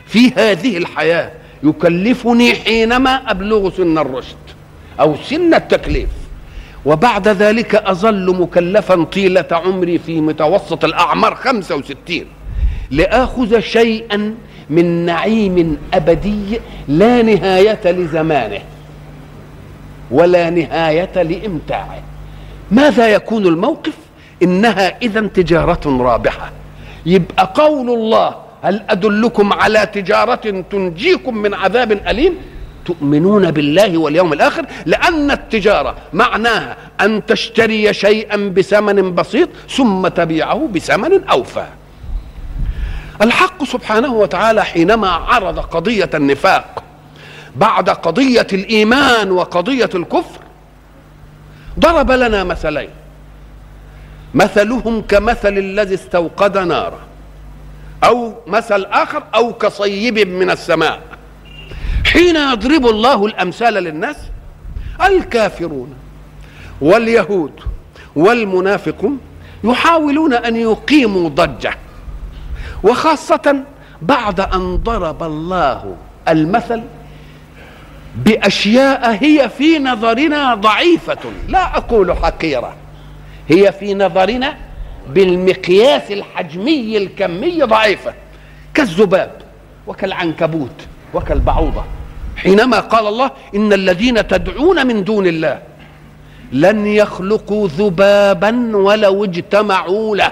في 0.07 0.31
هذه 0.35 0.77
الحياة 0.77 1.31
يكلفني 1.63 2.55
حينما 2.55 3.31
أبلغ 3.31 3.71
سن 3.77 3.97
الرشد 3.97 4.37
أو 4.99 5.15
سن 5.29 5.53
التكليف 5.53 6.09
وبعد 6.87 7.27
ذلك 7.27 7.75
أظل 7.75 8.35
مكلفا 8.41 9.03
طيلة 9.03 9.45
عمري 9.51 9.97
في 9.99 10.21
متوسط 10.21 10.85
الأعمار 10.85 11.35
خمسة 11.35 11.75
وستين 11.75 12.25
لآخذ 12.91 13.59
شيئا 13.59 14.35
من 14.69 15.05
نعيم 15.05 15.77
أبدي 15.93 16.59
لا 16.87 17.21
نهاية 17.21 17.91
لزمانه 17.91 18.59
ولا 20.11 20.49
نهاية 20.49 21.23
لإمتاعه. 21.23 22.01
ماذا 22.71 23.07
يكون 23.07 23.45
الموقف؟ 23.45 23.93
إنها 24.43 24.97
اذا 25.01 25.21
تجارة 25.27 26.03
رابحة. 26.03 26.51
يبقى 27.05 27.53
قول 27.55 27.89
الله 27.89 28.35
هل 28.61 28.81
أدلكم 28.89 29.53
على 29.53 29.85
تجارة 29.85 30.63
تنجيكم 30.71 31.37
من 31.37 31.53
عذاب 31.53 31.91
أليم؟ 31.91 32.37
تؤمنون 32.87 33.51
بالله 33.51 33.97
واليوم 33.97 34.33
الآخر؟ 34.33 34.65
لأن 34.85 35.31
التجارة 35.31 35.95
معناها 36.13 36.77
أن 37.01 37.25
تشتري 37.25 37.93
شيئا 37.93 38.37
بثمن 38.37 39.15
بسيط 39.15 39.49
ثم 39.69 40.07
تبيعه 40.07 40.69
بثمن 40.73 41.23
أوفى. 41.23 41.65
الحق 43.21 43.63
سبحانه 43.63 44.13
وتعالى 44.13 44.65
حينما 44.65 45.09
عرض 45.09 45.59
قضية 45.59 46.09
النفاق 46.13 46.83
بعد 47.55 47.89
قضية 47.89 48.47
الإيمان 48.53 49.31
وقضية 49.31 49.89
الكفر 49.95 50.39
ضرب 51.79 52.11
لنا 52.11 52.43
مثلين. 52.43 52.89
مثلهم 54.33 55.01
كمثل 55.01 55.57
الذي 55.57 55.93
استوقد 55.93 56.57
نارا 56.57 56.99
أو 58.03 58.33
مثل 58.47 58.85
آخر 58.85 59.23
أو 59.35 59.53
كصيب 59.53 60.19
من 60.19 60.49
السماء. 60.49 61.16
حين 62.07 62.35
يضرب 62.35 62.87
الله 62.87 63.25
الأمثال 63.25 63.73
للناس؟ 63.73 64.15
الكافرون 65.05 65.93
واليهود 66.81 67.51
والمنافقون 68.15 69.19
يحاولون 69.63 70.33
أن 70.33 70.55
يقيموا 70.55 71.29
ضجة. 71.29 71.73
وخاصة 72.83 73.63
بعد 74.01 74.39
أن 74.39 74.75
ضرب 74.75 75.23
الله 75.23 75.95
المثل 76.27 76.81
بأشياء 78.15 79.17
هي 79.23 79.49
في 79.49 79.79
نظرنا 79.79 80.55
ضعيفة. 80.55 81.31
لا 81.47 81.77
أقول 81.77 82.13
حقيرة. 82.13 82.75
هي 83.49 83.71
في 83.71 83.93
نظرنا 83.93 84.57
بالمقياس 85.09 86.11
الحجمي 86.11 86.97
الكمي 86.97 87.61
ضعيفة. 87.61 88.13
كالذباب 88.73 89.31
وكالعنكبوت 89.87 90.85
وكالبعوضة. 91.13 91.83
حينما 92.47 92.79
قال 92.79 93.07
الله 93.07 93.31
إن 93.55 93.73
الذين 93.73 94.27
تدعون 94.27 94.87
من 94.87 95.03
دون 95.03 95.27
الله 95.27 95.61
لن 96.51 96.87
يخلقوا 96.87 97.67
ذبابا 97.67 98.77
ولو 98.77 99.23
اجتمعوا 99.23 100.15
له. 100.15 100.31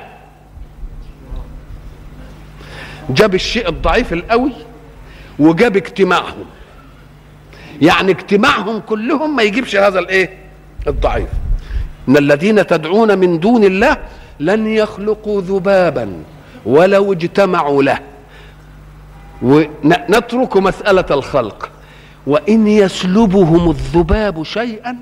جاب 3.10 3.36
الشيء 3.36 3.70
الضعيف 3.70 4.14
القوي 4.14 4.52
وجاب 5.40 5.76
اجتماعهم. 5.76 6.46
يعني 7.82 8.12
اجتماعهم 8.12 8.80
كلهم 8.80 9.36
ما 9.36 9.44
يجيبش 9.44 9.76
هذا 9.76 10.00
الإيه؟ 10.00 10.38
الضعيف. 10.88 11.30
إن 12.10 12.18
الذين 12.18 12.68
تدعون 12.68 13.18
من 13.18 13.40
دون 13.40 13.64
الله 13.64 13.98
لن 14.40 14.68
يخلقوا 14.68 15.42
ذبابا 15.42 16.24
ولو 16.66 17.14
اجتمعوا 17.14 17.84
له. 17.84 18.00
ونترك 19.42 20.58
مسألة 20.58 21.06
الخلق. 21.12 21.70
وإن 22.28 22.68
يسلبهم 22.68 23.70
الذباب 23.70 24.44
شيئا 24.44 24.96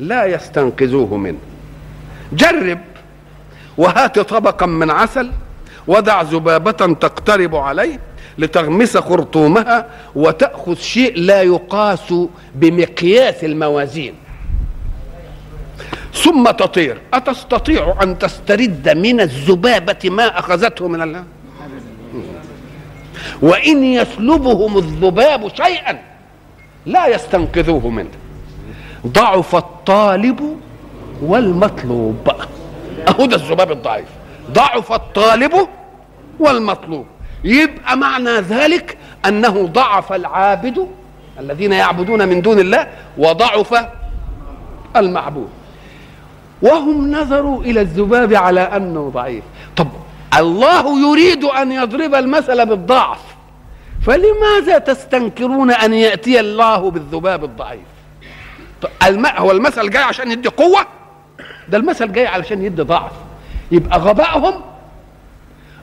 لا 0.00 0.24
يستنقذوه 0.26 1.16
منه. 1.16 1.38
جرب 2.32 2.78
وهات 3.78 4.18
طبقا 4.18 4.66
من 4.66 4.90
عسل 4.90 5.30
ودع 5.86 6.22
ذبابة 6.22 6.94
تقترب 6.94 7.56
عليه 7.56 8.00
لتغمس 8.38 8.96
خرطومها 8.96 9.86
وتأخذ 10.14 10.74
شيء 10.74 11.18
لا 11.18 11.42
يقاس 11.42 12.14
بمقياس 12.54 13.44
الموازين. 13.44 14.14
ثم 16.14 16.50
تطير. 16.50 16.98
أتستطيع 17.14 17.96
أن 18.02 18.18
تسترد 18.18 18.88
من 18.88 19.20
الذبابة 19.20 20.10
ما 20.10 20.38
أخذته 20.38 20.88
من 20.88 21.02
الله؟ 21.02 21.24
وإن 23.42 23.84
يسلبهم 23.84 24.78
الذباب 24.78 25.48
شيئا 25.54 26.07
لا 26.86 27.06
يستنقذوه 27.06 27.88
منه. 27.88 28.10
ضعف 29.06 29.56
الطالب 29.56 30.56
والمطلوب. 31.22 32.28
أهو 33.08 33.26
ده 33.26 33.36
الذباب 33.36 33.72
الضعيف. 33.72 34.08
ضعف 34.52 34.92
الطالب 34.92 35.68
والمطلوب. 36.38 37.06
يبقى 37.44 37.96
معنى 37.96 38.30
ذلك 38.30 38.98
أنه 39.26 39.66
ضعف 39.66 40.12
العابد 40.12 40.88
الذين 41.40 41.72
يعبدون 41.72 42.28
من 42.28 42.42
دون 42.42 42.58
الله 42.58 42.86
وضعف 43.18 43.84
المعبود. 44.96 45.48
وهم 46.62 47.10
نظروا 47.10 47.62
إلى 47.62 47.80
الذباب 47.80 48.34
على 48.34 48.60
أنه 48.60 49.10
ضعيف. 49.14 49.44
طب 49.76 49.88
الله 50.38 51.10
يريد 51.10 51.44
أن 51.44 51.72
يضرب 51.72 52.14
المثل 52.14 52.66
بالضعف. 52.66 53.27
فلماذا 54.06 54.78
تستنكرون 54.78 55.70
أن 55.70 55.94
يأتي 55.94 56.40
الله 56.40 56.90
بالذباب 56.90 57.44
الضعيف؟ 57.44 57.80
الم... 59.06 59.26
هو 59.26 59.50
المثل 59.50 59.90
جاي 59.90 60.02
عشان 60.02 60.30
يدي 60.30 60.48
قوة؟ 60.48 60.86
ده 61.68 61.78
المثل 61.78 62.12
جاي 62.12 62.26
علشان 62.26 62.64
يدي 62.64 62.82
ضعف. 62.82 63.12
يبقى 63.72 63.98
غبائهم 63.98 64.60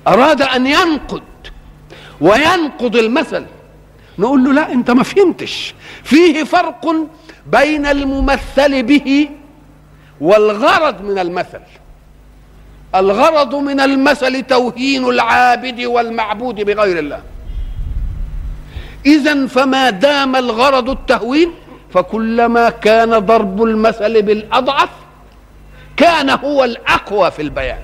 أراد 0.07 0.41
أن 0.41 0.67
ينقد 0.67 1.23
وينقض 2.21 2.95
المثل. 2.95 3.45
نقول 4.19 4.43
له 4.43 4.53
لا 4.53 4.71
أنت 4.71 4.91
ما 4.91 5.03
فهمتش. 5.03 5.73
فيه 6.03 6.43
فرق 6.43 6.95
بين 7.45 7.85
الممثل 7.85 8.83
به 8.83 9.29
والغرض 10.21 11.01
من 11.01 11.19
المثل. 11.19 11.61
الغرض 12.95 13.55
من 13.55 13.79
المثل 13.79 14.43
توهين 14.43 15.05
العابد 15.05 15.81
والمعبود 15.81 16.55
بغير 16.55 16.99
الله. 16.99 17.21
إذا 19.05 19.47
فما 19.47 19.89
دام 19.89 20.35
الغرض 20.35 20.89
التهوين 20.89 21.51
فكلما 21.93 22.69
كان 22.69 23.19
ضرب 23.19 23.63
المثل 23.63 24.21
بالأضعف 24.21 24.89
كان 25.97 26.29
هو 26.29 26.63
الأقوى 26.63 27.31
في 27.31 27.41
البيان. 27.41 27.79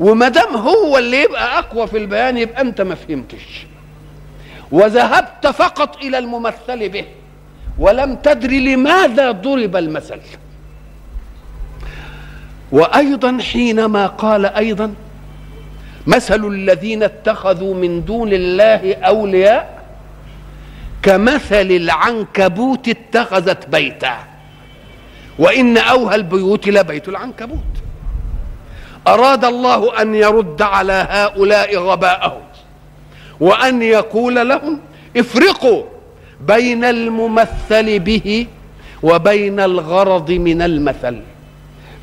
وما 0.00 0.28
دام 0.28 0.56
هو 0.56 0.98
اللي 0.98 1.22
يبقى 1.22 1.58
أقوى 1.58 1.86
في 1.86 1.98
البيان 1.98 2.38
يبقى 2.38 2.60
أنت 2.60 2.80
ما 2.80 2.94
فهمتش. 2.94 3.66
وذهبت 4.72 5.46
فقط 5.46 5.96
إلى 5.96 6.18
الممثل 6.18 6.88
به 6.88 7.04
ولم 7.78 8.16
تدري 8.16 8.74
لماذا 8.74 9.30
ضرب 9.30 9.76
المثل. 9.76 10.20
وأيضا 12.72 13.38
حينما 13.52 14.06
قال 14.06 14.46
أيضا 14.46 14.94
مثل 16.08 16.44
الذين 16.44 17.02
اتخذوا 17.02 17.74
من 17.74 18.04
دون 18.04 18.32
الله 18.32 18.94
أولياء 18.94 19.84
كمثل 21.02 21.70
العنكبوت 21.70 22.88
اتخذت 22.88 23.68
بيتا. 23.68 24.16
وإن 25.38 25.78
أوهى 25.78 26.14
البيوت 26.14 26.68
لبيت 26.68 27.08
العنكبوت. 27.08 27.74
أراد 29.06 29.44
الله 29.44 30.02
أن 30.02 30.14
يرد 30.14 30.62
على 30.62 31.06
هؤلاء 31.10 31.76
غباءهم 31.76 32.42
وأن 33.40 33.82
يقول 33.82 34.48
لهم 34.48 34.80
افرقوا 35.16 35.82
بين 36.40 36.84
الممثل 36.84 37.98
به 37.98 38.46
وبين 39.02 39.60
الغرض 39.60 40.30
من 40.30 40.62
المثل. 40.62 41.20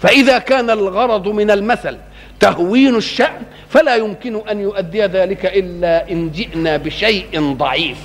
فإذا 0.02 0.38
كان 0.38 0.70
الغرض 0.70 1.28
من 1.28 1.52
المثل 1.52 1.98
تهوين 2.40 2.96
الشأن 2.96 3.42
فلا 3.70 3.96
يمكن 3.96 4.36
أن 4.36 4.60
يؤدي 4.60 5.06
ذلك 5.06 5.46
إلا 5.46 6.12
إن 6.12 6.32
جئنا 6.32 6.78
بشيء 6.78 7.54
ضعيف. 7.58 7.98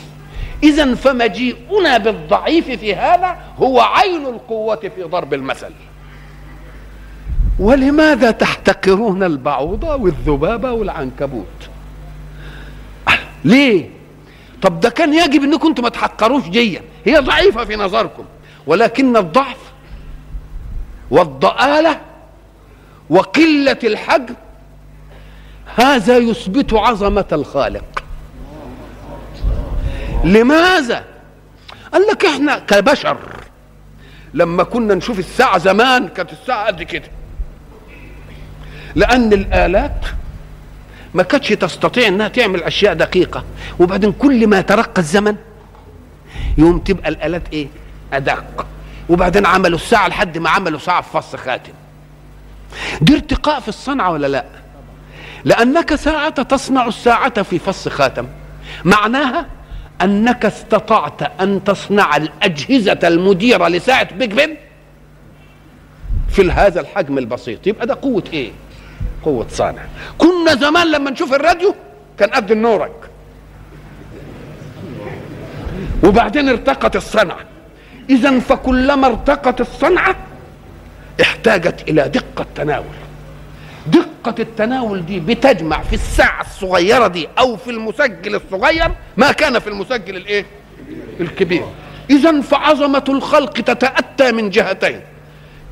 إذا 0.63 0.95
فمجيئنا 0.95 1.99
بالضعيف 1.99 2.71
في 2.71 2.95
هذا 2.95 3.37
هو 3.59 3.81
عين 3.81 4.27
القوة 4.27 4.77
في 4.97 5.03
ضرب 5.03 5.35
المثل. 5.35 5.73
ولماذا 7.59 8.31
تحتقرون 8.31 9.23
البعوضة 9.23 9.97
والذبابة 9.97 10.73
والعنكبوت؟ 10.73 11.47
ليه؟ 13.45 13.91
طب 14.63 14.81
ده 14.81 14.91
كان 14.91 15.15
يجب 15.15 15.43
إنكم 15.43 15.69
أنتم 15.69 15.83
ما 15.83 15.89
تحقروش 15.89 16.49
جيا. 16.49 16.83
هي 17.05 17.19
ضعيفة 17.19 17.65
في 17.65 17.77
نظركم 17.77 18.25
ولكن 18.67 19.17
الضعف 19.17 19.57
والضآلة 21.11 22.01
وقلة 23.11 23.79
الحجم 23.85 24.35
هذا 25.77 26.19
يثبت 26.19 26.73
عظمة 26.73 27.25
الخالق. 27.33 28.05
لماذا؟ 30.25 31.05
قال 31.93 32.03
لك 32.11 32.25
إحنا 32.25 32.59
كبشر 32.59 33.19
لما 34.35 34.63
كنا 34.63 34.95
نشوف 34.95 35.19
الساعة 35.19 35.59
زمان 35.59 36.09
كانت 36.09 36.33
الساعة 36.33 36.67
قد 36.67 36.83
كده. 36.83 37.09
لأن 38.95 39.33
الآلات 39.33 40.07
ما 41.15 41.23
كانتش 41.23 41.49
تستطيع 41.49 42.09
إنها 42.09 42.29
تعمل 42.29 42.63
أشياء 42.63 42.95
دقيقة. 42.95 43.45
وبعدين 43.79 44.13
كل 44.13 44.47
ما 44.47 44.61
ترقى 44.61 44.99
الزمن 45.03 45.37
يوم 46.59 46.79
تبقى 46.79 47.09
الآلات 47.09 47.43
إيه؟ 47.53 47.69
أدق. 48.13 48.67
وبعدين 49.09 49.47
عملوا 49.47 49.79
الساعة 49.79 50.09
لحد 50.09 50.39
ما 50.39 50.51
عملوا 50.51 50.79
ساعة 50.79 51.01
في 51.01 51.11
فص 51.13 51.37
خاتم. 51.37 51.73
دي 53.01 53.15
ارتقاء 53.15 53.61
في 53.61 53.69
الصنعة 53.69 54.11
ولا 54.11 54.27
لا؟ 54.27 54.45
لأنك 55.45 55.95
ساعة 55.95 56.43
تصنع 56.43 56.87
الساعة 56.87 57.43
في 57.43 57.59
فص 57.59 57.89
خاتم. 57.89 58.27
معناها 58.85 59.47
أنك 60.03 60.45
استطعت 60.45 61.41
أن 61.41 61.65
تصنع 61.65 62.17
الأجهزة 62.17 62.99
المديرة 63.05 63.69
لساعة 63.69 64.15
بيج 64.15 64.33
بن 64.33 64.57
في 66.29 66.51
هذا 66.51 66.81
الحجم 66.81 67.19
البسيط. 67.19 67.67
يبقى 67.67 67.87
ده 67.87 67.99
قوة 68.03 68.25
إيه؟ 68.33 68.51
قوة 69.23 69.47
صانع. 69.51 69.83
كنا 70.19 70.55
زمان 70.55 70.91
لما 70.91 71.11
نشوف 71.11 71.35
الراديو 71.35 71.75
كان 72.19 72.31
قد 72.31 72.51
النورك 72.51 73.11
وبعدين 76.05 76.49
ارتقت 76.49 76.97
الصنعة. 76.97 77.45
اذا 78.11 78.41
فكلما 78.41 79.07
ارتقت 79.07 79.61
الصنعة 79.61 80.17
احتاجت 81.21 81.89
إلى 81.89 82.09
دقة 82.09 82.47
تناول. 82.55 82.85
دقة 83.87 84.35
التناول 84.39 85.07
دي 85.07 85.21
بتجمع 85.21 85.83
في 85.83 85.93
الساعة 85.93 86.41
الصغيرة 86.41 87.07
دي 87.07 87.29
أو 87.39 87.57
في 87.57 87.71
المسجل 87.71 88.35
الصغير 88.35 88.91
ما 89.17 89.33
كان 89.33 89.59
في 89.59 89.67
المسجل 89.67 90.17
الإيه؟ 90.17 90.47
الكبير. 91.21 91.65
إذا 92.11 92.41
فعظمة 92.41 93.05
الخلق 93.09 93.53
تتأتى 93.53 94.33
من 94.33 94.51
جهتين. 94.51 95.01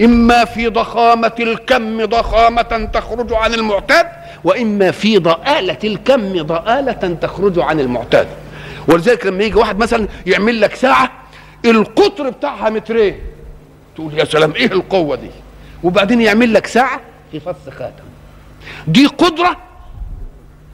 إما 0.02 0.44
في 0.44 0.68
ضخامة 0.68 1.32
الكم 1.40 2.04
ضخامة 2.04 2.88
تخرج 2.92 3.32
عن 3.32 3.54
المعتاد 3.54 4.06
وإما 4.44 4.90
في 4.90 5.18
ضآلة 5.18 5.78
الكم 5.84 6.42
ضآلة 6.42 7.18
تخرج 7.22 7.58
عن 7.58 7.80
المعتاد. 7.80 8.26
ولذلك 8.88 9.26
لما 9.26 9.44
يجي 9.44 9.54
واحد 9.54 9.78
مثلا 9.78 10.08
يعمل 10.26 10.60
لك 10.60 10.74
ساعة 10.74 11.10
القطر 11.64 12.30
بتاعها 12.30 12.70
مترين. 12.70 13.18
تقول 13.98 14.18
يا 14.18 14.24
سلام 14.24 14.52
إيه 14.52 14.72
القوة 14.72 15.16
دي؟ 15.16 15.30
وبعدين 15.82 16.20
يعمل 16.20 16.54
لك 16.54 16.66
ساعة 16.66 17.00
في 17.32 17.40
فص 17.40 17.68
خاتم. 17.78 18.04
دي 18.88 19.06
قدرة 19.06 19.56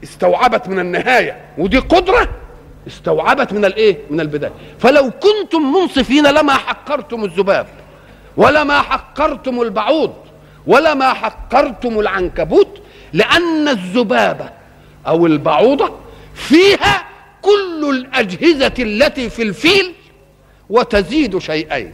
استوعبت 0.05 0.69
من 0.69 0.79
النهاية 0.79 1.41
ودي 1.59 1.79
قدرة 1.79 2.29
استوعبت 2.87 3.53
من 3.53 3.65
الإيه؟ 3.65 3.99
من 4.11 4.21
البداية. 4.21 4.53
فلو 4.79 5.11
كنتم 5.11 5.73
منصفين 5.73 6.27
لما 6.27 6.53
حقرتم 6.53 7.25
الذباب 7.25 7.67
ولما 8.37 8.83
حقرتم 8.83 9.63
البعوض 9.63 10.15
ولما 10.67 11.13
حقرتم 11.13 12.01
العنكبوت 12.01 12.79
لأن 13.13 13.69
الذبابة 13.69 14.51
أو 15.07 15.27
البعوضة 15.27 15.95
فيها 16.35 17.05
كل 17.43 17.91
الأجهزة 17.91 18.75
التي 18.79 19.31
في 19.31 19.43
الفيل 19.43 19.93
وتزيد 20.71 21.39
شيئين. 21.39 21.93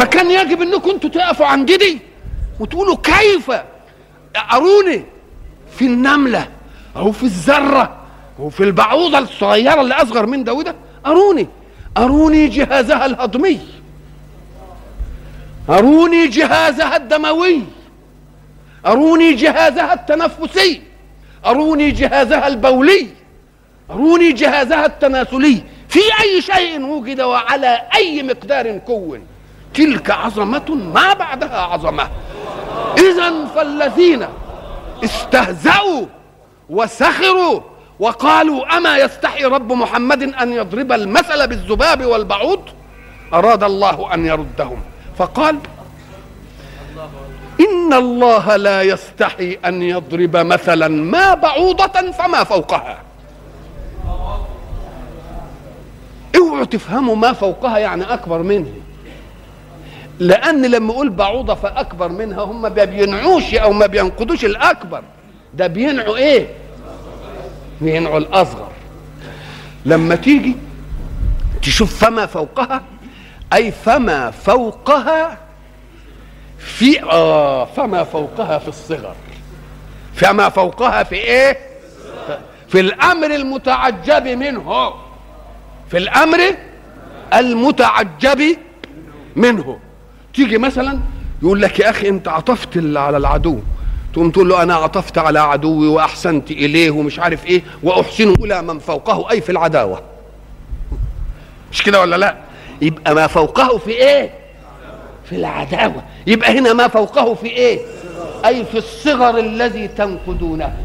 فكان 0.00 0.30
يجب 0.30 0.62
انكم 0.62 0.90
أنتوا 0.90 1.10
تقفوا 1.10 1.46
عند 1.46 1.72
دي 1.72 1.98
وتقولوا 2.60 2.96
كيف 2.96 3.52
أروني 4.52 5.04
في 5.76 5.84
النملة 5.86 6.48
أو 6.96 7.12
في 7.12 7.22
الذرة 7.22 7.96
أو 8.38 8.48
في 8.48 8.64
البعوضة 8.64 9.18
الصغيرة 9.18 9.80
اللي 9.80 9.94
أصغر 9.94 10.26
من 10.26 10.44
ده 10.44 10.52
وده 10.52 10.74
أروني 11.06 11.48
أروني 11.98 12.48
جهازها 12.48 13.06
الهضمي. 13.06 13.60
أروني 15.70 16.28
جهازها 16.28 16.96
الدموي. 16.96 17.62
أروني 18.86 19.34
جهازها 19.34 19.92
التنفسي. 19.92 20.82
أروني 21.46 21.90
جهازها 21.90 22.46
البولي. 22.46 23.06
أروني 23.90 24.32
جهازها 24.32 24.86
التناسلي. 24.86 25.62
في 25.88 26.00
أي 26.20 26.42
شيء 26.42 26.82
وجد 26.82 27.20
وعلى 27.20 27.82
أي 27.94 28.22
مقدار 28.22 28.78
كون. 28.78 29.26
تلك 29.74 30.10
عظمة 30.10 30.74
ما 30.94 31.12
بعدها 31.12 31.60
عظمة. 31.60 32.08
إذا 32.98 33.46
فالذين 33.54 34.26
استهزأوا 35.04 36.06
وسخروا 36.70 37.60
وقالوا 37.98 38.76
أما 38.76 38.98
يستحي 38.98 39.44
رب 39.44 39.72
محمد 39.72 40.22
أن 40.22 40.52
يضرب 40.52 40.92
المثل 40.92 41.46
بالذباب 41.46 42.04
والبعوض 42.04 42.60
أراد 43.34 43.62
الله 43.62 44.14
أن 44.14 44.26
يردهم. 44.26 44.80
فقال 45.18 45.56
إن 47.60 47.92
الله 47.92 48.56
لا 48.56 48.82
يستحي 48.82 49.58
أن 49.64 49.82
يضرب 49.82 50.36
مثلا 50.36 50.88
ما 50.88 51.34
بعوضة 51.34 52.10
فما 52.10 52.44
فوقها. 52.44 52.98
اوعوا 56.36 56.64
تفهموا 56.64 57.16
ما 57.16 57.32
فوقها 57.32 57.78
يعني 57.78 58.14
أكبر 58.14 58.38
منه. 58.42 58.72
لأن 60.20 60.66
لما 60.66 60.92
أقول 60.92 61.10
بعوضة 61.10 61.54
فأكبر 61.54 62.08
منها 62.08 62.42
هم 62.44 62.62
ما 62.62 62.68
بينعوش 62.68 63.54
أو 63.54 63.72
ما 63.72 63.86
بينقضوش 63.86 64.44
الأكبر. 64.44 65.02
ده 65.54 65.66
بينعوا 65.66 66.16
إيه؟ 66.16 66.46
بينعوا 67.80 68.18
الأصغر. 68.18 68.68
لما 69.86 70.14
تيجي 70.14 70.56
تشوف 71.62 72.04
فما 72.04 72.26
فوقها 72.26 72.82
أي 73.52 73.72
فما 73.72 74.30
فوقها 74.30 75.38
في 76.58 77.02
آه 77.02 77.64
فما 77.64 78.04
فوقها 78.04 78.58
في 78.58 78.68
الصغر. 78.68 79.14
فما 80.14 80.48
فوقها 80.48 81.02
في 81.02 81.14
إيه؟ 81.14 81.58
في 82.68 82.80
الأمر 82.80 83.34
المتعجب 83.34 84.26
منه. 84.28 84.94
في 85.90 85.98
الأمر 85.98 86.40
المتعجب 87.34 88.56
منه. 89.36 89.78
تيجي 90.40 90.58
مثلا 90.58 90.98
يقول 91.42 91.62
لك 91.62 91.80
يا 91.80 91.90
أخي 91.90 92.08
أنت 92.08 92.28
عطفت 92.28 92.76
على 92.96 93.16
العدو. 93.16 93.58
تقوم 94.12 94.30
تقول 94.30 94.48
له 94.48 94.62
أنا 94.62 94.74
عطفت 94.74 95.18
على 95.18 95.40
عدوي 95.40 95.88
وأحسنت 95.88 96.50
إليه 96.50 96.90
ومش 96.90 97.18
عارف 97.18 97.46
إيه 97.46 97.62
واحسن 97.82 98.30
إلى 98.30 98.62
من 98.62 98.78
فوقه. 98.78 99.30
أي 99.30 99.40
في 99.40 99.52
العداوة؟ 99.52 100.02
مش 101.72 101.82
كده 101.82 102.00
ولا 102.00 102.16
لا؟ 102.16 102.36
يبقى 102.82 103.14
ما 103.14 103.26
فوقه 103.26 103.78
في 103.78 103.90
إيه؟ 103.90 104.30
في 105.24 105.36
العداوة. 105.36 106.02
يبقى 106.26 106.58
هنا 106.58 106.72
ما 106.72 106.88
فوقه 106.88 107.34
في 107.34 107.46
إيه؟ 107.46 107.80
أي 108.46 108.64
في 108.64 108.78
الصغر 108.78 109.38
الذي 109.38 109.88
تنقدونه. 109.88 110.76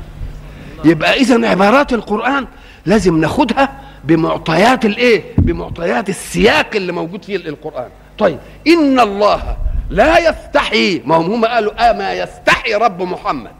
يبقى 0.86 1.14
اذا 1.14 1.50
عبارات 1.50 1.94
القرآن 1.94 2.48
لازم 2.86 3.18
ناخدها 3.22 3.80
بمعطيات 4.04 4.86
الإيه؟ 4.86 5.24
بمعطيات 5.38 6.10
السياق 6.10 6.68
اللي 6.76 6.92
موجود 6.92 7.26
في 7.26 7.36
القرآن. 7.36 7.90
طيب 8.18 8.38
إن 8.68 9.00
الله 9.00 9.58
لا 9.90 10.30
يستحي 10.30 11.02
ما 11.06 11.16
هم 11.16 11.32
هم 11.34 11.46
قالوا 11.46 11.92
اما 11.92 12.14
يستحي 12.14 12.74
رب 12.74 13.02
محمد 13.02 13.52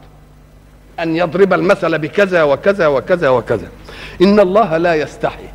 أن 1.00 1.16
يضرب 1.16 1.52
المثل 1.52 1.98
بكذا 1.98 2.42
وكذا 2.42 2.86
وكذا 2.86 3.28
وكذا. 3.28 3.68
إن 4.22 4.40
الله 4.40 4.76
لا 4.76 4.94
يستحي. 4.94 5.48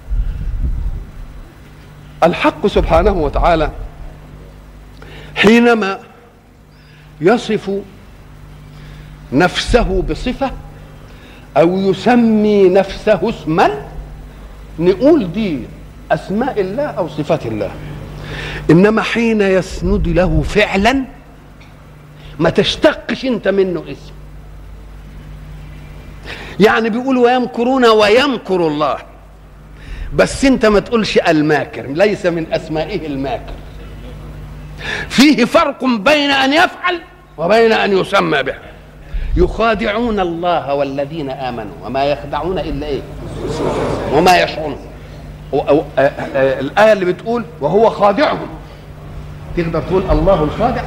الحق 2.23 2.67
سبحانه 2.67 3.11
وتعالى 3.11 3.71
حينما 5.35 5.99
يصف 7.21 7.71
نفسه 9.33 10.01
بصفة 10.01 10.51
أو 11.57 11.77
يسمي 11.77 12.69
نفسه 12.69 13.29
اسما 13.29 13.85
نقول 14.79 15.31
دي 15.31 15.59
أسماء 16.11 16.61
الله 16.61 16.83
أو 16.83 17.07
صفات 17.07 17.45
الله. 17.45 17.71
إنما 18.71 19.01
حين 19.01 19.41
يسند 19.41 20.07
له 20.07 20.41
فعلا 20.41 21.03
ما 22.39 22.49
تشتقش 22.49 23.25
أنت 23.25 23.47
منه 23.47 23.83
اسم. 23.91 24.13
يعني 26.59 26.89
بيقول 26.89 27.17
ويمكرون 27.17 27.85
ويمكر 27.85 28.67
الله. 28.67 28.97
بس 30.13 30.45
أنت 30.45 30.65
ما 30.65 30.79
تقولش 30.79 31.17
الماكر 31.17 31.87
ليس 31.87 32.25
من 32.25 32.53
أسمائه 32.53 33.07
الماكر. 33.07 33.53
فيه 35.09 35.45
فرق 35.45 35.85
بين 35.85 36.31
أن 36.31 36.53
يفعل 36.53 37.01
وبين 37.37 37.71
أن 37.71 37.97
يسمى 37.97 38.43
به. 38.43 38.55
يخادعون 39.35 40.19
الله 40.19 40.73
والذين 40.73 41.29
آمنوا 41.29 41.75
وما 41.83 42.05
يخدعون 42.05 42.59
إلا 42.59 42.87
إيه؟ 42.87 43.01
وما 44.13 44.43
يشعرون. 44.43 44.77
الآية 46.35 46.93
اللي 46.93 47.05
بتقول 47.05 47.45
وهو 47.61 47.89
خادعهم. 47.89 48.47
تقدر 49.57 49.81
تقول 49.81 50.03
الله 50.11 50.43
الخادع 50.43 50.81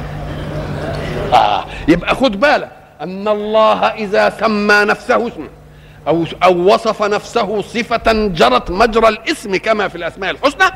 آه 1.33 1.65
يبقى 1.87 2.15
خد 2.15 2.39
بالك 2.39 2.71
أن 3.01 3.27
الله 3.27 3.85
إذا 3.85 4.29
سمى 4.29 4.85
نفسه 4.85 5.27
اسما 5.27 5.47
أو 6.07 6.25
أو 6.43 6.73
وصف 6.73 7.03
نفسه 7.03 7.61
صفة 7.61 8.27
جرت 8.27 8.71
مجرى 8.71 9.07
الاسم 9.07 9.55
كما 9.55 9.87
في 9.87 9.95
الأسماء 9.95 10.31
الحسنى 10.31 10.71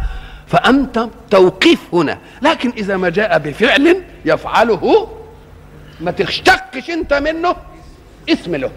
فأنت 0.47 1.07
توقيف 1.29 1.79
هنا. 1.93 2.17
لكن 2.41 2.73
إذا 2.77 2.97
ما 2.97 3.09
جاء 3.09 3.37
بفعل 3.37 4.03
يفعله 4.25 5.07
ما 6.01 6.11
تشتقش 6.11 6.89
أنت 6.89 7.13
منه 7.13 7.55
اسم 8.29 8.55
له. 8.55 8.71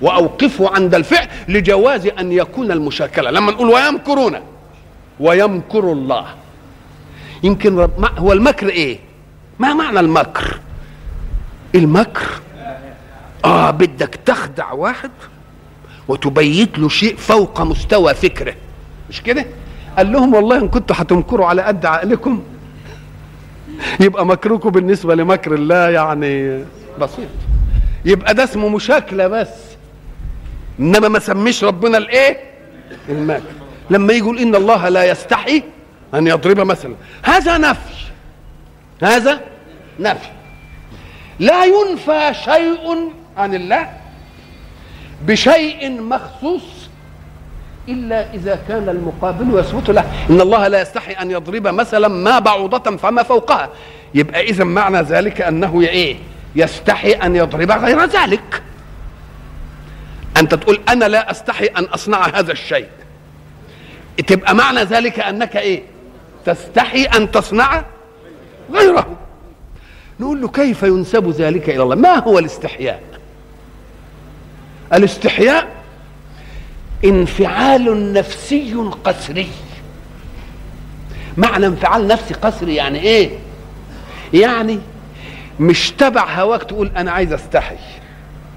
وأوقفه 0.00 0.74
عند 0.74 0.94
الفعل 0.94 1.28
لجواز 1.48 2.06
أن 2.06 2.32
يكون 2.32 2.72
المشاكلة. 2.72 3.30
لما 3.30 3.52
نقول 3.52 3.68
ويمكرون 3.70 4.40
ويمكر 5.20 5.92
الله. 5.92 6.26
يمكن 7.42 7.78
رب 7.78 8.04
هو 8.18 8.32
المكر 8.32 8.68
إيه؟ 8.68 8.98
ما 9.58 9.74
معنى 9.74 10.00
المكر؟ 10.00 10.58
المكر؟ 11.74 12.26
آه 13.44 13.70
بدك 13.70 14.18
تخدع 14.26 14.72
واحد 14.72 15.10
وتبيت 16.08 16.78
له 16.78 16.88
شيء 16.88 17.16
فوق 17.16 17.60
مستوى 17.60 18.14
فكره. 18.14 18.54
مش 19.10 19.22
كده؟ 19.22 19.46
قال 19.96 20.12
لهم 20.12 20.34
والله 20.34 20.58
إن 20.58 20.68
كنتوا 20.68 20.96
هتمكروا 20.98 21.46
على 21.46 21.62
قد 21.62 21.86
عقلكم 21.86 22.42
يبقى 24.00 24.26
مكركم 24.26 24.70
بالنسبة 24.70 25.14
لمكر 25.14 25.54
الله 25.54 25.88
يعني 25.88 26.64
بسيط. 27.00 27.28
يبقى 28.04 28.34
ده 28.34 28.44
اسمه 28.44 28.68
مشاكلة 28.68 29.28
بس. 29.28 29.48
إنما 30.80 31.08
ما 31.08 31.18
سميش 31.18 31.64
ربنا 31.64 31.98
الإيه؟ 31.98 32.40
الماكر 33.08 33.44
لما 33.90 34.12
يقول 34.12 34.38
إن 34.38 34.54
الله 34.54 34.88
لا 34.88 35.04
يستحي 35.10 35.62
أن 36.14 36.26
يضرب 36.26 36.60
مثلا. 36.60 36.94
هذا 37.22 37.58
نفي. 37.58 37.94
هذا 39.02 39.40
نفي. 40.00 40.28
لا 41.38 41.64
ينفى 41.64 42.34
شيء 42.44 43.12
عن 43.36 43.54
الله 43.54 43.90
بشيء 45.26 46.00
مخصوص 46.00 46.62
إلا 47.88 48.34
إذا 48.34 48.58
كان 48.68 48.88
المقابل 48.88 49.58
يثبت 49.58 49.90
له. 49.90 50.04
إن 50.30 50.40
الله 50.40 50.68
لا 50.68 50.80
يستحي 50.80 51.12
أن 51.12 51.30
يضرب 51.30 51.66
مثلا 51.66 52.08
ما 52.08 52.38
بعوضة 52.38 52.96
فما 52.96 53.22
فوقها. 53.22 53.68
يبقى 54.14 54.40
إذا 54.40 54.64
معنى 54.64 55.00
ذلك 55.00 55.40
أنه 55.40 55.80
إيه؟ 55.80 56.16
يستحي 56.56 57.12
أن 57.12 57.36
يضرب 57.36 57.70
غير 57.70 58.04
ذلك. 58.04 58.62
أنت 60.36 60.54
تقول 60.54 60.80
أنا 60.88 61.04
لا 61.04 61.30
أستحي 61.30 61.66
أن 61.66 61.84
أصنع 61.84 62.26
هذا 62.26 62.52
الشيء. 62.52 62.88
تبقى 64.26 64.54
معنى 64.54 64.82
ذلك 64.82 65.20
أنك 65.20 65.56
إيه؟ 65.56 65.82
تستحي 66.48 67.04
أن 67.04 67.30
تصنع 67.30 67.84
غيره. 68.72 69.16
نقول 70.20 70.40
له 70.40 70.48
كيف 70.48 70.82
ينسب 70.82 71.30
ذلك 71.30 71.70
إلى 71.70 71.82
الله؟ 71.82 71.94
ما 71.94 72.18
هو 72.18 72.38
الاستحياء؟ 72.38 73.02
الاستحياء 74.92 75.68
انفعال 77.04 78.12
نفسي 78.12 78.74
قسري. 79.04 79.48
معنى 81.36 81.66
انفعال 81.66 82.06
نفسي 82.06 82.34
قسري 82.34 82.74
يعني 82.74 83.00
إيه؟ 83.00 83.30
يعني 84.34 84.78
مش 85.60 85.90
تبع 85.90 86.34
هواك 86.34 86.62
تقول 86.62 86.90
أنا 86.96 87.10
عايز 87.10 87.32
أستحي. 87.32 87.76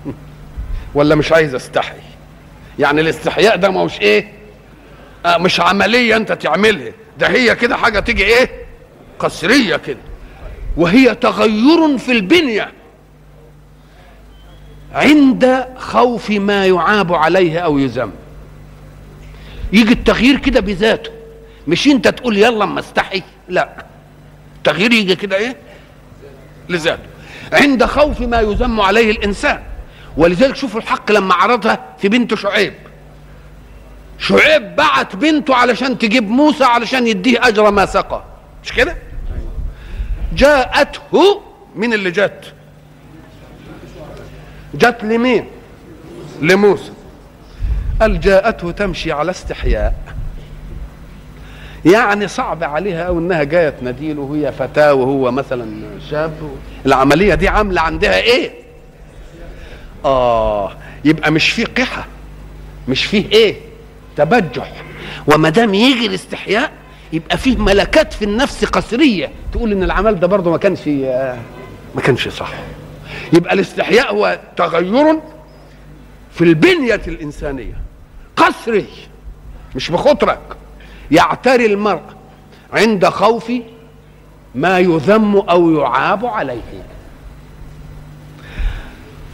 ولا 0.95 1.15
مش 1.15 1.32
عايز 1.32 1.56
أستحي. 1.56 2.01
يعني 2.80 3.01
الاستحياء 3.01 3.58
ده 3.58 3.69
ما 3.69 3.80
هوش 3.80 4.01
إيه؟ 4.01 4.32
آه 5.25 5.38
مش 5.38 5.60
عملية 5.60 6.15
أنت 6.15 6.32
تعملها. 6.32 6.91
ده 7.21 7.27
هي 7.27 7.55
كده 7.55 7.77
حاجة 7.77 7.99
تيجي 7.99 8.23
إيه؟ 8.23 8.49
قسرية 9.19 9.77
كده. 9.77 9.97
وهي 10.77 11.15
تغير 11.15 11.97
في 11.97 12.12
البنية. 12.12 12.71
عند 14.93 15.65
خوف 15.77 16.29
ما 16.29 16.65
يعاب 16.65 17.13
عليه 17.13 17.60
أو 17.60 17.77
يذم. 17.77 18.12
يجي 19.73 19.93
التغيير 19.93 20.38
كده 20.38 20.60
بذاته. 20.60 21.12
مش 21.67 21.88
أنت 21.88 22.07
تقول 22.07 22.38
يلا 22.38 22.63
أما 22.63 22.79
استحي. 22.79 23.23
لا. 23.49 23.86
التغيير 24.57 24.91
يجي 24.93 25.15
كده 25.15 25.38
إيه؟ 25.38 25.55
لذاته. 26.69 27.03
عند 27.53 27.86
خوف 27.86 28.21
ما 28.21 28.41
يذم 28.41 28.81
عليه 28.81 29.12
الإنسان. 29.12 29.63
ولذلك 30.17 30.55
شوفوا 30.55 30.79
الحق 30.79 31.12
لما 31.12 31.34
عرضها 31.34 31.95
في 31.97 32.10
بنت 32.10 32.36
شعيب. 32.36 32.73
شعيب 34.21 34.75
بعت 34.75 35.15
بنته 35.15 35.55
علشان 35.55 35.97
تجيب 35.97 36.29
موسى 36.29 36.63
علشان 36.63 37.07
يديه 37.07 37.47
أجر 37.47 37.71
ما 37.71 37.86
سقى. 37.86 38.23
مش 38.63 38.73
كده؟ 38.73 38.95
جاءته 40.34 41.41
من 41.75 41.93
اللي 41.93 42.12
جت 42.12 42.53
جت 44.73 44.97
لمين؟ 45.03 45.45
لموسى. 46.41 46.91
قال 48.01 48.19
جاءته 48.19 48.71
تمشي 48.71 49.12
على 49.12 49.31
استحياء. 49.31 49.93
يعني 51.86 52.27
صعب 52.27 52.63
عليها 52.63 53.03
أو 53.03 53.19
إنها 53.19 53.43
جاية 53.43 53.69
تناديله 53.69 54.21
وهي 54.21 54.51
فتاه 54.51 54.93
وهو 54.93 55.31
مثلا 55.31 55.81
شاب. 56.10 56.51
العملية 56.86 57.36
دي 57.36 57.47
عاملة 57.47 57.81
عندها 57.81 58.17
إيه؟ 58.17 58.51
آه 60.05 60.71
يبقى 61.05 61.31
مش 61.31 61.49
فيه 61.49 61.65
قحة. 61.65 62.05
مش 62.88 63.05
فيه 63.05 63.31
إيه؟ 63.31 63.70
تبجح. 64.25 64.71
وما 65.27 65.49
دام 65.49 65.73
يجي 65.73 66.05
الاستحياء 66.05 66.71
يبقى 67.13 67.38
فيه 67.38 67.57
ملكات 67.57 68.13
في 68.13 68.25
النفس 68.25 68.65
قسرية. 68.65 69.31
تقول 69.53 69.71
إن 69.71 69.84
العمل 69.84 70.19
ده 70.19 70.27
برضه 70.27 70.51
ما 70.51 70.57
كانش 70.57 70.88
ما 71.95 72.01
كانش 72.03 72.27
صح. 72.27 72.53
يبقى 73.34 73.53
الاستحياء 73.53 74.13
هو 74.13 74.39
تغير 74.57 75.19
في 76.31 76.43
البنية 76.43 77.01
الإنسانية. 77.07 77.73
قسري 78.36 78.86
مش 79.75 79.91
بخطرك. 79.91 80.39
يعتري 81.12 81.65
المرء 81.65 82.01
عند 82.73 83.05
خوف 83.05 83.51
ما 84.55 84.79
يذم 84.79 85.36
أو 85.36 85.71
يعاب 85.71 86.25
عليه. 86.25 86.84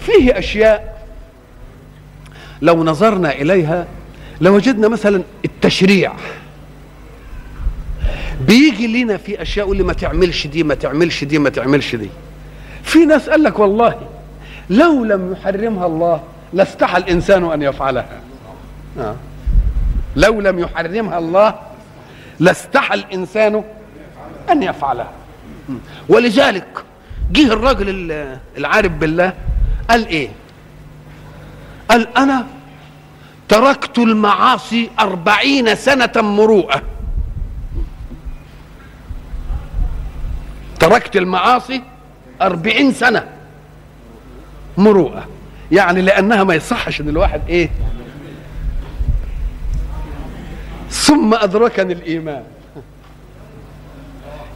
فيه 0.02 0.40
أشياء 0.40 0.98
لو 2.62 2.84
نظرنا 2.84 3.32
إليها 3.32 3.88
لوجدنا 4.42 4.88
مثلا 4.88 5.24
التشريع 5.46 6.14
بيجي 8.48 9.04
لنا 9.04 9.18
في 9.18 9.42
أشياء 9.42 9.66
يقول 9.66 9.78
لي 9.78 9.84
ما 9.84 9.94
تعملش 9.94 10.48
دي 10.48 10.64
ما 10.64 10.76
تعملش 10.76 11.24
دي 11.24 11.40
ما 11.40 11.50
تعملش 11.50 11.96
دي. 11.96 12.10
في 12.84 13.06
ناس 13.06 13.30
قال 13.30 13.44
لك 13.44 13.60
والله 13.60 13.96
لو 14.70 15.04
لم 15.06 15.32
يحرمها 15.32 15.86
الله 15.86 16.24
لاستحى 16.54 16.98
الإنسان 16.98 17.52
أن 17.52 17.62
يفعلها. 17.62 18.22
آه. 19.00 19.16
لو 20.16 20.42
لم 20.42 20.60
يحرمها 20.60 21.18
الله 21.18 21.56
لاستحى 22.40 22.96
الإنسان 22.96 23.64
أن 24.52 24.64
يفعلها. 24.64 25.12
ولذلك 26.10 26.68
جه 27.32 27.54
الراجل 27.54 28.12
العارف 28.58 28.92
بالله 28.92 29.34
قال 29.90 30.08
إيه؟ 30.08 30.30
قال 31.90 32.18
أنا 32.18 32.46
تركت 33.50 33.98
المعاصي 33.98 34.90
أربعين 35.00 35.76
سنة 35.76 36.12
مروءة. 36.16 36.82
تركت 40.80 41.16
المعاصي 41.16 41.84
أربعين 42.42 42.94
سنة 42.94 43.28
مروءة. 44.78 45.28
يعني 45.72 46.02
لأنها 46.02 46.44
ما 46.44 46.56
يصحش 46.56 47.02
إن 47.02 47.10
الواحد 47.10 47.42
إيه؟ 47.50 47.70
ثم 50.90 51.34
أدركني 51.34 51.94
الإيمان. 51.94 52.44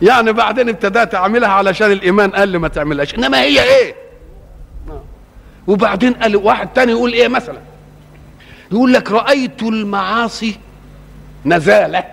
يعني 0.01 0.33
بعدين 0.33 0.69
ابتدأت 0.69 1.15
أعملها 1.15 1.49
علشان 1.49 1.91
الإيمان 1.91 2.29
قال 2.31 2.49
لي 2.49 2.57
ما 2.57 2.67
تعملهاش. 2.67 3.15
إنما 3.15 3.41
هي 3.41 3.63
إيه؟ 3.63 3.95
وبعدين 5.67 6.13
قال 6.13 6.35
واحد 6.35 6.67
تاني 6.67 6.91
يقول 6.91 7.13
إيه 7.13 7.27
مثلا؟ 7.27 7.57
يقول 8.71 8.93
لك 8.93 9.11
رأيت 9.11 9.63
المعاصي 9.63 10.59
نزالة. 11.45 12.03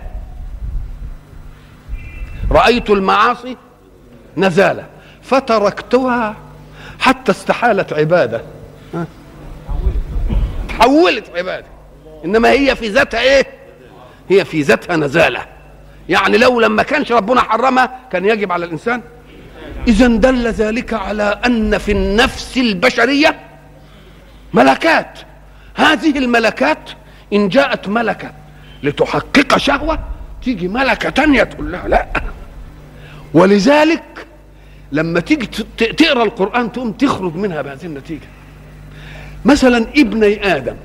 رأيت 2.51 2.89
المعاصي 2.89 3.57
نزالة. 4.37 4.85
فتركتها 5.21 6.35
حتى 6.99 7.31
استحالت 7.31 7.93
عبادة. 7.93 8.41
تحولت 10.69 11.31
عبادة. 11.35 11.67
إنما 12.25 12.51
هي 12.51 12.75
في 12.75 12.87
ذاتها 12.87 13.19
إيه؟ 13.19 13.47
هي 14.29 14.45
في 14.45 14.61
ذاتها 14.61 14.95
نزالة. 14.95 15.45
يعني 16.09 16.37
لو 16.37 16.59
لما 16.59 16.83
كانش 16.83 17.11
ربنا 17.11 17.41
حرمها 17.41 17.99
كان 18.11 18.25
يجب 18.25 18.51
على 18.51 18.65
الإنسان. 18.65 19.01
إذا 19.87 20.07
دل 20.07 20.47
ذلك 20.47 20.93
على 20.93 21.39
أن 21.45 21.77
في 21.77 21.91
النفس 21.91 22.57
البشرية 22.57 23.39
ملكات 24.53 25.19
هذه 25.79 26.17
الملكات 26.17 26.89
إن 27.33 27.49
جاءت 27.49 27.87
ملكة 27.87 28.31
لتحقق 28.83 29.57
شهوة 29.57 29.99
تيجي 30.43 30.67
ملكة 30.67 31.09
تانية 31.09 31.43
تقول 31.43 31.71
لها 31.71 31.87
لا. 31.87 32.07
ولذلك 33.33 34.27
لما 34.91 35.19
تيجي 35.19 35.45
تقرأ 35.77 36.23
القرآن 36.23 36.71
تقوم 36.71 36.91
تخرج 36.91 37.35
منها 37.35 37.61
بهذه 37.61 37.85
النتيجة. 37.85 38.27
مثلا 39.45 39.77
ابني 39.97 40.55
آدم 40.55 40.75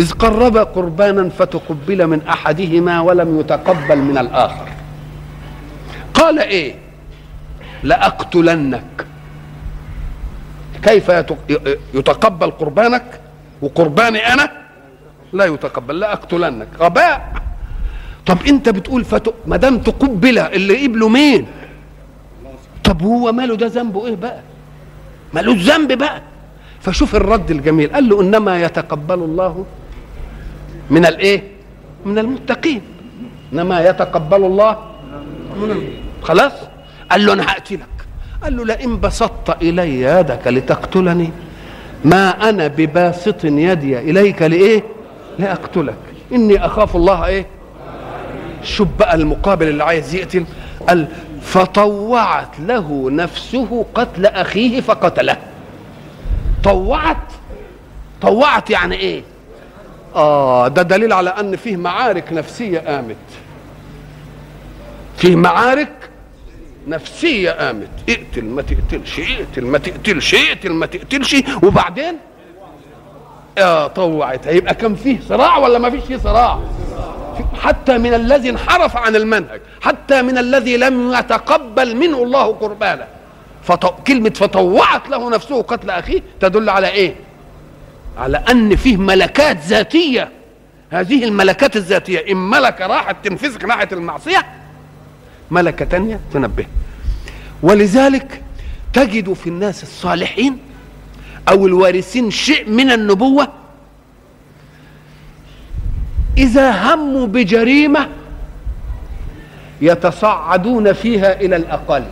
إذ 0.00 0.12
قرب 0.12 0.56
قربانا 0.56 1.28
فتقبل 1.28 2.06
من 2.06 2.22
أحدهما 2.28 3.00
ولم 3.00 3.40
يتقبل 3.40 3.98
من 3.98 4.18
الآخر. 4.18 4.68
قال 6.14 6.38
إيه؟ 6.38 6.74
لأقتلنك. 7.82 9.06
كيف 10.82 11.08
يتقبل 11.94 12.50
قربانك؟ 12.50 13.20
وقرباني 13.62 14.18
أنا 14.32 14.50
لا 15.32 15.44
يتقبل 15.44 15.98
لا 16.00 16.12
أقتلنك. 16.12 16.68
غباء. 16.80 17.32
طب 18.26 18.38
أنت 18.48 18.68
بتقول 18.68 19.04
فتو 19.04 19.32
ما 19.46 19.56
دام 19.56 19.78
تقبل 19.78 20.38
اللي 20.38 20.86
قبله 20.86 21.08
مين؟ 21.08 21.46
طب 22.84 23.02
هو 23.02 23.32
ماله 23.32 23.56
ده 23.56 23.66
ذنبه 23.66 24.06
إيه 24.06 24.14
بقى؟ 24.16 24.40
مالوش 25.34 25.56
ذنب 25.58 25.92
بقى؟ 25.92 26.22
فشوف 26.80 27.14
الرد 27.14 27.50
الجميل. 27.50 27.92
قال 27.92 28.08
له 28.08 28.20
إنما 28.20 28.62
يتقبل 28.62 29.14
الله 29.14 29.66
من 30.90 31.06
الإيه؟ 31.06 31.42
من 32.06 32.18
المتقين. 32.18 32.82
إنما 33.52 33.80
يتقبل 33.88 34.44
الله 34.44 34.72
من. 35.60 35.88
خلاص؟ 36.22 36.52
قال 37.10 37.26
له 37.26 37.32
أنا 37.32 37.42
هقتلك. 37.42 37.86
قال 38.42 38.56
له 38.56 38.64
لئن 38.64 39.00
بسطت 39.00 39.62
إلي 39.62 40.00
يدك 40.00 40.46
لتقتلني 40.46 41.30
ما 42.06 42.48
أنا 42.48 42.66
بباسط 42.66 43.44
يدي 43.44 43.98
إليك 43.98 44.42
لإيه؟ 44.42 44.82
لأقتلك. 45.38 45.94
إني 46.32 46.66
أخاف 46.66 46.96
الله 46.96 47.26
إيه؟ 47.26 47.46
شوف 48.62 48.88
بقى 48.98 49.14
المقابل 49.14 49.68
اللي 49.68 49.84
عايز 49.84 50.14
يقتل. 50.14 50.44
قال 50.88 51.06
فطوعت 51.42 52.60
له 52.60 53.10
نفسه 53.10 53.86
قتل 53.94 54.26
أخيه 54.26 54.80
فقتله. 54.80 55.36
طوعت؟ 56.64 57.16
طوعت 58.22 58.70
يعني 58.70 58.96
إيه؟ 58.96 59.22
آه 60.14 60.68
ده 60.68 60.82
دليل 60.82 61.12
على 61.12 61.30
أن 61.30 61.56
فيه 61.56 61.76
معارك 61.76 62.32
نفسية 62.32 62.78
قامت 62.78 63.16
فيه 65.16 65.36
معارك 65.36 65.92
نفسية 66.86 67.50
قامت. 67.50 67.88
اقتل 68.08 68.44
ما 68.44 68.62
تقتلش 68.62 69.20
اقتل 69.20 69.64
ما 69.64 69.78
تقتلش 69.78 70.34
اقتل 70.34 70.72
ما 70.72 70.86
تقتلش. 70.86 71.36
وبعدين؟ 71.62 72.16
آه 73.58 73.86
طوعت. 73.86 74.46
هيبقى 74.48 74.74
كان 74.74 74.94
فيه 74.94 75.18
صراع 75.28 75.56
ولا 75.56 75.78
ما 75.78 75.90
فيش 75.90 76.04
فيه 76.04 76.16
صراع؟ 76.16 76.60
حتى 77.62 77.98
من 77.98 78.14
الذي 78.14 78.50
انحرف 78.50 78.96
عن 78.96 79.16
المنهج 79.16 79.60
حتى 79.80 80.22
من 80.22 80.38
الذي 80.38 80.76
لم 80.76 81.12
يتقبل 81.12 81.96
منه 81.96 82.22
الله 82.22 82.52
قربانه 82.52 83.06
فط... 83.62 84.06
كلمة 84.06 84.30
فطوعت 84.30 85.08
له 85.08 85.30
نفسه 85.30 85.62
قتل 85.62 85.90
أخيه 85.90 86.20
تدل 86.40 86.68
على 86.70 86.88
إيه؟ 86.88 87.14
على 88.18 88.36
أن 88.50 88.76
فيه 88.76 88.96
ملكات 88.96 89.56
ذاتية. 89.66 90.28
هذه 90.90 91.24
الملكات 91.24 91.76
الذاتية 91.76 92.32
إن 92.32 92.36
ملكة 92.36 92.86
راحت 92.86 93.16
تنفذك 93.24 93.64
ناحية 93.64 93.88
المعصية 93.92 94.46
ملكة 95.50 95.84
تانية 95.84 96.20
تنبه. 96.32 96.66
ولذلك 97.62 98.42
تجد 98.92 99.32
في 99.32 99.46
الناس 99.46 99.82
الصالحين 99.82 100.58
أو 101.48 101.66
الوارثين 101.66 102.30
شيء 102.30 102.70
من 102.70 102.90
النبوة. 102.90 103.48
إذا 106.38 106.94
هموا 106.94 107.26
بجريمة 107.26 108.08
يتصعدون 109.80 110.92
فيها 110.92 111.40
إلى 111.40 111.56
الأقل. 111.56 112.04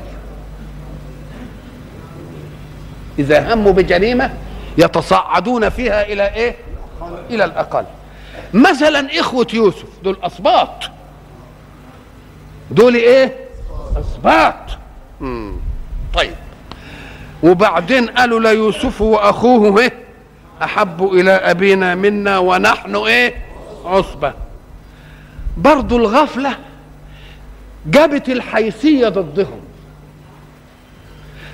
إذا 3.19 3.55
هموا 3.55 3.73
بجريمة 3.73 4.35
يتصعدون 4.79 5.69
فيها 5.69 6.07
إلى 6.07 6.35
إيه؟ 6.35 6.57
إلى 7.31 7.45
الأقل. 7.45 7.85
مثلا 8.55 9.21
إخوة 9.21 9.47
يوسف 9.55 9.87
دول 10.05 10.19
أسباط 10.23 10.91
دول؟ 12.71 12.97
أسباط 14.01 14.55
مم. 15.21 15.53
طيب 16.15 16.35
وبعدين 17.43 18.07
قالوا 18.07 18.41
ليوسف 18.41 19.01
وأخوه 19.01 19.81
إيه؟ 19.81 19.93
أحب 20.63 21.05
إلى 21.13 21.31
أبينا 21.31 21.95
منا 21.95 22.39
ونحن 22.39 22.97
إيه؟ 22.97 23.35
عصبة 23.85 24.33
برضو 25.57 25.97
الغفلة 25.97 26.57
جابت 27.87 28.29
الحيثية 28.29 29.09
ضدهم 29.09 29.61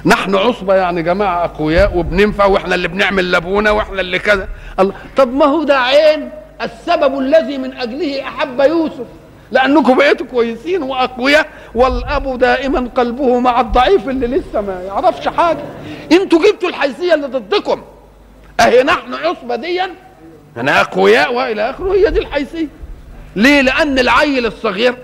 نحن 0.07 0.35
عصبة 0.35 0.75
يعني 0.75 1.03
جماعة 1.03 1.45
أقوياء 1.45 1.97
وبننفع 1.99 2.45
وإحنا 2.45 2.75
اللي 2.75 2.89
بنعمل 2.89 3.31
لابونا 3.31 3.71
وإحنا 3.71 4.01
اللي 4.01 4.19
كذا 4.19 4.49
الله 4.81 4.95
طب 5.17 5.33
ما 5.35 5.45
هو 5.45 5.63
ده 5.65 5.79
عين 5.81 6.31
السبب 6.63 7.19
الذي 7.19 7.59
من 7.59 7.73
أجله 7.73 8.23
أحب 8.29 8.61
يوسف 8.61 9.07
لأنكم 9.53 9.97
بقيتوا 9.97 10.27
كويسين 10.27 10.83
وأقوياء 10.83 11.47
والأب 11.75 12.39
دائما 12.39 12.91
قلبه 12.95 13.41
مع 13.41 13.61
الضعيف 13.61 14.09
اللي 14.09 14.27
لسه 14.27 14.61
ما 14.61 14.83
يعرفش 14.83 15.29
حاجة. 15.29 15.65
أنتوا 16.13 16.39
جبتوا 16.39 16.69
الحيثية 16.69 17.15
اللي 17.15 17.27
ضدكم. 17.27 17.83
أهي 18.61 18.83
نحن 18.83 19.15
عصبة 19.15 19.57
ديا 19.57 19.91
أنا 20.57 20.81
أقوياء 20.81 21.35
وإلى 21.35 21.71
آخره. 21.71 21.93
هي 21.95 22.11
دي 22.11 22.19
الحيثية. 22.19 22.69
ليه؟ 23.37 23.61
لأن 23.61 23.99
العيل 23.99 24.47
الصغير 24.47 24.95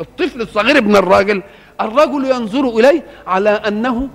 الطفل 0.00 0.40
الصغير 0.40 0.78
ابن 0.78 0.96
الراجل 0.96 1.42
الرجل 1.80 2.24
ينظر 2.24 2.68
إليه 2.68 3.02
على 3.26 3.50
أنه 3.50 4.08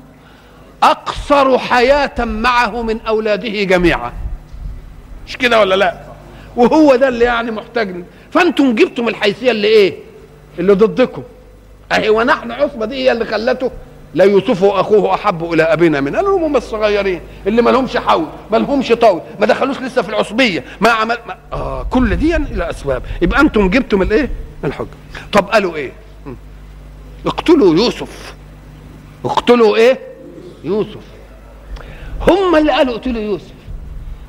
أقصر 0.84 1.58
حياة 1.58 2.26
معه 2.26 2.82
من 2.82 3.00
أولاده 3.08 3.64
جميعا. 3.64 4.14
مش 5.28 5.38
كده 5.38 5.60
ولا 5.60 5.76
لا؟ 5.76 5.98
وهو 6.56 6.96
ده 6.96 7.08
اللي 7.08 7.26
يعني 7.26 7.52
محتاج 7.52 8.04
فانتم 8.32 8.76
جبتم 8.76 9.08
الحيثية 9.08 9.52
اللي 9.52 9.68
إيه؟ 9.68 9.94
اللي 10.60 10.74
ضدكم. 10.74 11.24
أهي 11.92 12.10
ونحن 12.10 12.52
عصبة 12.52 12.86
دي 12.86 12.96
هي 12.96 13.12
اللي 13.12 13.26
خلته 13.26 13.72
لا 14.14 14.24
يوسف 14.26 14.64
واخوه 14.64 15.14
أحب 15.16 15.54
إلى 15.54 15.64
أبينا 15.64 16.02
من 16.02 16.16
قالوا 16.16 16.48
هم 16.48 16.56
الصغيرين 16.56 17.22
اللي 17.48 17.62
ما 17.62 17.70
لهمش 17.70 17.98
حول 17.98 18.26
ما 18.52 18.58
لهمش 18.58 18.88
طول 18.92 19.22
ما 19.40 19.46
دخلوش 19.46 19.78
لسه 19.82 20.02
في 20.02 20.10
العصبية 20.10 20.64
ما 20.82 20.90
عمل 20.90 21.18
ما 21.28 21.38
آه 21.54 21.84
كل 21.84 22.16
دي 22.16 22.36
إلى 22.36 22.70
أسباب. 22.70 23.04
يبقى 23.22 23.42
أنتم 23.42 23.70
جبتم 23.70 24.02
الإيه؟ 24.02 24.30
الحجة. 24.64 24.88
طب 25.32 25.46
قالوا 25.50 25.76
إيه؟ 25.76 25.92
اقتلوا 27.26 27.76
يوسف. 27.76 28.34
اقتلوا 29.26 29.76
إيه؟ 29.76 30.00
يوسف. 30.64 31.04
هم 32.22 32.56
اللي 32.56 32.72
قالوا 32.72 32.94
اقتلوا 32.96 33.22
يوسف. 33.22 33.54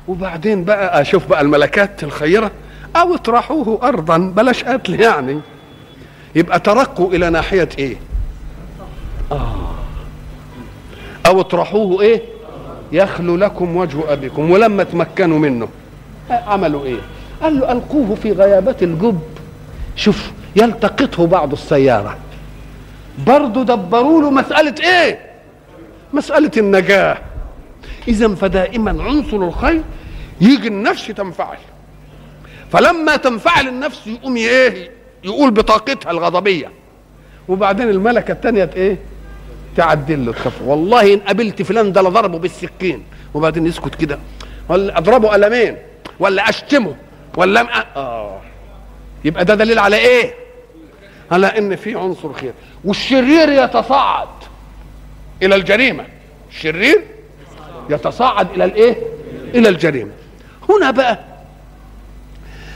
وبعدين 0.07 0.63
بقى 0.63 1.01
أشوف 1.01 1.27
بقى 1.27 1.41
الملكات 1.41 2.03
الخيرة. 2.03 2.51
أو 2.95 3.15
اطرحوه 3.15 3.79
ارضا 3.83 4.17
بلاش 4.17 4.63
قتل 4.63 4.99
يعني. 4.99 5.39
يبقى 6.35 6.59
ترقوا 6.59 7.13
إلى 7.13 7.29
ناحية 7.29 7.69
إيه؟ 7.79 7.97
آه. 9.31 9.75
أو 11.25 11.41
اطرحوه 11.41 12.01
إيه؟ 12.01 12.21
يخلو 12.91 13.35
لكم 13.35 13.75
وجه 13.75 14.13
أبيكم. 14.13 14.51
ولما 14.51 14.83
تمكنوا 14.83 15.39
منه. 15.39 15.67
عملوا 16.29 16.85
إيه؟ 16.85 16.99
قال 17.41 17.59
له 17.59 17.71
ألقوه 17.71 18.15
في 18.15 18.31
غيابات 18.31 18.83
الجب. 18.83 19.21
شوف 19.95 20.31
يلتقطه 20.55 21.27
بعض 21.27 21.51
السيارة. 21.51 22.17
برضه 23.27 23.63
دبروا 23.63 24.21
له 24.21 24.31
مسألة 24.31 24.75
إيه؟ 24.83 25.19
مسألة 26.13 26.51
النجاة. 26.57 27.17
إذا 28.07 28.35
فدائما 28.35 29.03
عنصر 29.03 29.37
الخير 29.37 29.81
يجي 30.41 30.67
النفس 30.67 31.07
تنفعل 31.07 31.57
فلما 32.71 33.15
تنفعل 33.15 33.67
النفس 33.67 34.07
يقوم 34.07 34.35
إيه 34.35 34.91
يقول 35.23 35.51
بطاقتها 35.51 36.11
الغضبية. 36.11 36.71
وبعدين 37.47 37.89
الملكة 37.89 38.31
الثانية 38.31 38.69
إيه؟ 38.75 38.97
تعدل 39.77 40.25
له 40.25 40.31
تخاف 40.31 40.61
والله 40.61 41.13
إن 41.13 41.19
قابلت 41.19 41.61
فلان 41.61 41.91
ده 41.91 42.01
لضربه 42.01 42.37
بالسكين. 42.39 43.03
وبعدين 43.33 43.65
يسكت 43.65 43.95
كده. 43.95 44.19
ولا 44.69 44.97
أضربه 44.97 45.29
قلمين. 45.29 45.77
ولا 46.19 46.49
أشتمه. 46.49 46.95
ولا 47.37 47.85
آه. 47.95 48.41
يبقى 49.25 49.45
ده 49.45 49.55
دليل 49.55 49.79
على 49.79 49.95
إيه؟ 49.95 50.33
على 51.31 51.47
إن 51.47 51.75
في 51.75 51.95
عنصر 51.95 52.33
خير. 52.33 52.53
والشرير 52.85 53.49
يتصاعد 53.49 54.27
إلى 55.43 55.55
الجريمة. 55.55 56.05
الشرير 56.49 57.01
يتصاعد 57.89 58.51
إلى 58.51 58.65
الإيه؟ 58.65 58.95
إلى 59.55 59.69
الجريمة. 59.69 60.11
هنا 60.69 60.91
بقى 60.91 61.19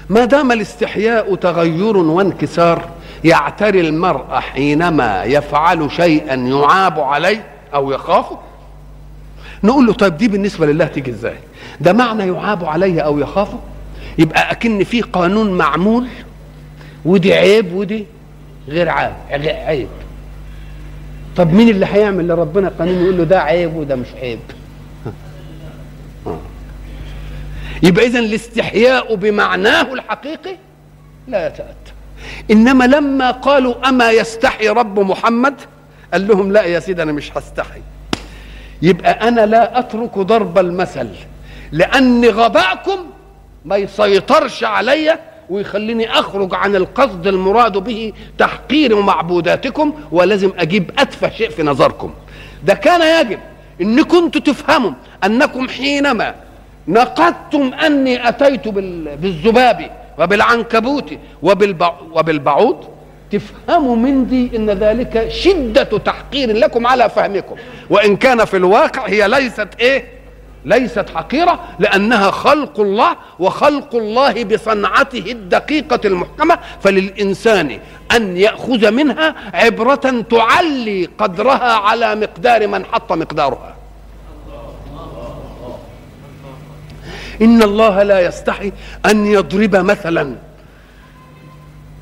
ما 0.09 0.25
دام 0.25 0.51
الاستحياء 0.51 1.35
تغير 1.35 1.97
وانكسار 1.97 2.89
يعتري 3.23 3.81
المرء 3.81 4.25
حينما 4.39 5.23
يفعل 5.23 5.91
شيئا 5.91 6.35
يعاب 6.35 6.99
عليه 6.99 7.45
أو 7.73 7.91
يخافه؟ 7.91 8.39
نقول 9.63 9.85
له 9.87 9.93
طيب 9.93 10.17
دي 10.17 10.27
بالنسبة 10.27 10.65
لله 10.65 10.85
تيجي 10.85 11.11
إزاي؟ 11.11 11.35
ده 11.81 11.93
معنى 11.93 12.27
يعاب 12.27 12.65
عليه 12.65 13.01
أو 13.01 13.19
يخافه؟ 13.19 13.59
يبقى 14.17 14.51
أكن 14.51 14.83
في 14.83 15.01
قانون 15.01 15.51
معمول 15.57 16.07
ودي 17.05 17.33
عيب 17.33 17.73
ودي 17.73 18.05
غير 18.67 18.89
عيب 18.89 19.13
عيب. 19.45 19.87
طب 21.37 21.53
مين 21.53 21.69
اللي 21.69 21.85
هيعمل 21.85 22.27
لربنا 22.27 22.71
قانون 22.79 23.03
يقول 23.03 23.17
له 23.17 23.23
ده 23.23 23.41
عيب 23.41 23.75
وده 23.75 23.95
مش 23.95 24.07
عيب؟ 24.21 24.39
يبقى 27.83 28.05
اذا 28.05 28.19
الاستحياء 28.19 29.15
بمعناه 29.15 29.93
الحقيقي 29.93 30.55
لا 31.27 31.47
يتأتى. 31.47 31.91
إنما 32.51 32.83
لما 32.83 33.31
قالوا 33.31 33.89
أما 33.89 34.11
يستحي 34.11 34.67
رب 34.69 34.99
محمد 34.99 35.55
قال 36.13 36.27
لهم 36.27 36.51
لا 36.51 36.63
يا 36.63 36.79
سيدي 36.79 37.03
أنا 37.03 37.11
مش 37.11 37.37
هستحي. 37.37 37.81
يبقى 38.81 39.27
أنا 39.27 39.45
لا 39.45 39.79
أترك 39.79 40.17
ضرب 40.17 40.57
المثل 40.57 41.09
لأن 41.71 42.25
غباءكم 42.25 42.97
ما 43.65 43.75
يسيطرش 43.75 44.63
عليا 44.63 45.19
ويخليني 45.49 46.11
أخرج 46.19 46.55
عن 46.55 46.75
القصد 46.75 47.27
المراد 47.27 47.77
به 47.77 48.13
تحقير 48.37 49.01
معبوداتكم 49.01 49.93
ولازم 50.11 50.51
أجيب 50.57 50.91
أتفه 50.99 51.29
شيء 51.29 51.49
في 51.49 51.63
نظركم. 51.63 52.13
ده 52.63 52.73
كان 52.73 53.25
يجب 53.25 53.39
ان 53.81 54.03
كنتوا 54.03 54.41
تفهموا 54.41 54.91
أنكم 55.23 55.69
حينما 55.69 56.35
نقدتم 56.87 57.73
أني 57.73 58.29
أتيت 58.29 58.67
بالذباب 58.67 59.91
وبالعنكبوت 60.19 61.13
وبالبعوض؟ 62.11 62.85
تفهموا 63.31 63.95
من 63.95 64.27
دي 64.27 64.57
إن 64.57 64.69
ذلك 64.69 65.29
شدة 65.29 65.83
تحقير 65.83 66.51
لكم 66.57 66.87
على 66.87 67.09
فهمكم. 67.09 67.55
وإن 67.89 68.15
كان 68.15 68.45
في 68.45 68.57
الواقع 68.57 69.07
هي 69.07 69.27
ليست 69.27 69.67
إيه؟ 69.79 70.05
ليست 70.65 71.05
حقيرة 71.15 71.59
لأنها 71.79 72.31
خلق 72.31 72.79
الله 72.79 73.15
وخلق 73.39 73.95
الله 73.95 74.43
بصنعته 74.43 75.31
الدقيقة 75.31 75.99
المحكمة. 76.05 76.59
فللإنسان 76.81 77.79
أن 78.15 78.37
يأخذ 78.37 78.91
منها 78.91 79.35
عبرة 79.53 80.25
تعلي 80.31 81.09
قدرها 81.17 81.73
على 81.73 82.15
مقدار 82.15 82.67
من 82.67 82.85
حط 82.85 83.13
مقدارها. 83.13 83.72
إن 87.41 87.63
الله 87.63 88.03
لا 88.03 88.19
يستحي 88.19 88.71
أن 89.05 89.25
يضرب 89.25 89.75
مثلا. 89.75 90.35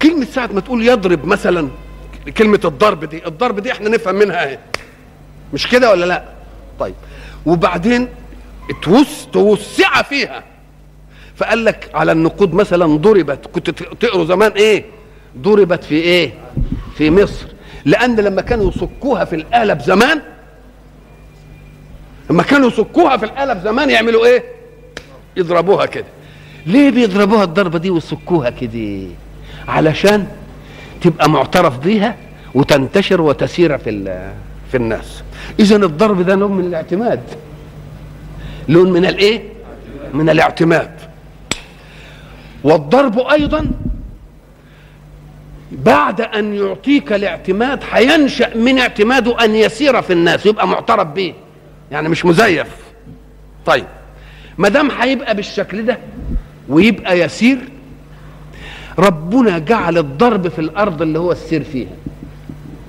كلمة 0.02 0.26
ساعة 0.26 0.50
ما 0.54 0.60
تقول 0.62 0.88
يضرب 0.88 1.26
مثلا 1.26 1.68
كلمة 2.38 2.60
الضرب 2.66 3.06
دي 3.06 3.28
الضرب 3.28 3.60
دي 3.60 3.72
إحنا 3.72 3.90
نفهم 3.90 4.16
منها 4.16 4.46
إيه؟ 4.46 4.60
مش 5.54 5.68
كده 5.68 5.92
ولا 5.92 6.06
لأ؟ 6.06 6.24
طيب. 6.80 6.96
وبعدين 7.46 8.08
توس 8.82 9.28
توسع 9.34 10.02
فيها. 10.02 10.44
فقال 11.36 11.66
لك 11.66 11.90
على 11.94 12.12
النقود 12.12 12.54
مثلا 12.54 12.98
ضربت 12.98 13.48
كنت 13.48 13.70
تقروا 13.70 14.26
زمان 14.26 14.52
إيه؟ 14.52 14.86
ضربت 15.38 15.84
في 15.84 15.96
إيه؟ 15.96 16.34
في 16.98 17.12
مصر. 17.12 17.46
لأن 17.86 18.16
لما 18.16 18.42
كانوا 18.42 18.70
يصكوها 18.70 19.26
في 19.26 19.36
القالب 19.36 19.82
زمان 19.82 20.22
لما 22.30 22.44
كانوا 22.44 22.68
يصكوها 22.68 23.18
في 23.18 23.26
القالب 23.26 23.62
زمان 23.64 23.90
يعملوا 23.90 24.26
إيه؟ 24.26 24.44
يضربوها 25.38 25.86
كده. 25.86 26.06
ليه 26.66 26.90
بيضربوها 26.92 27.44
الضربة 27.44 27.80
دي 27.80 27.90
ويصكوها 27.90 28.50
كده؟ 28.50 29.08
علشان 29.68 30.28
تبقى 31.02 31.30
معترف 31.30 31.80
بيها 31.80 32.16
وتنتشر 32.54 33.22
وتسير 33.22 33.78
في 33.78 34.22
في 34.72 34.78
الناس. 34.78 35.24
اذا 35.60 35.76
الضرب 35.76 36.22
ده 36.22 36.36
لون 36.36 36.52
من 36.52 36.66
الاعتماد. 36.66 37.22
لون 38.70 38.92
من 38.92 39.06
الايه 39.06 39.44
من 40.14 40.30
الاعتماد. 40.30 40.92
والضرب 42.64 43.20
أيضا 43.20 43.72
بعد 45.72 46.22
أن 46.22 46.54
يعطيك 46.54 47.14
الاعتماد 47.14 47.80
هينشا 47.92 48.58
من 48.58 48.80
اعتماده 48.80 49.44
أن 49.46 49.56
يسير 49.56 50.02
في 50.02 50.14
الناس 50.14 50.46
يبقى 50.46 50.68
معترف 50.68 51.08
به. 51.08 51.34
يعني 51.92 52.10
مش 52.10 52.26
مزيف. 52.26 52.68
طيب. 53.66 53.86
ما 54.62 54.70
دام 54.70 54.92
هيبقى 54.92 55.36
بالشكل 55.36 55.86
ده 55.86 55.98
ويبقى 56.70 57.20
يسير 57.20 57.58
ربنا 59.00 59.60
جعل 59.60 59.98
الضرب 59.98 60.48
في 60.48 60.60
الأرض 60.60 61.02
اللي 61.02 61.20
هو 61.20 61.32
السير 61.32 61.64
فيها. 61.64 61.90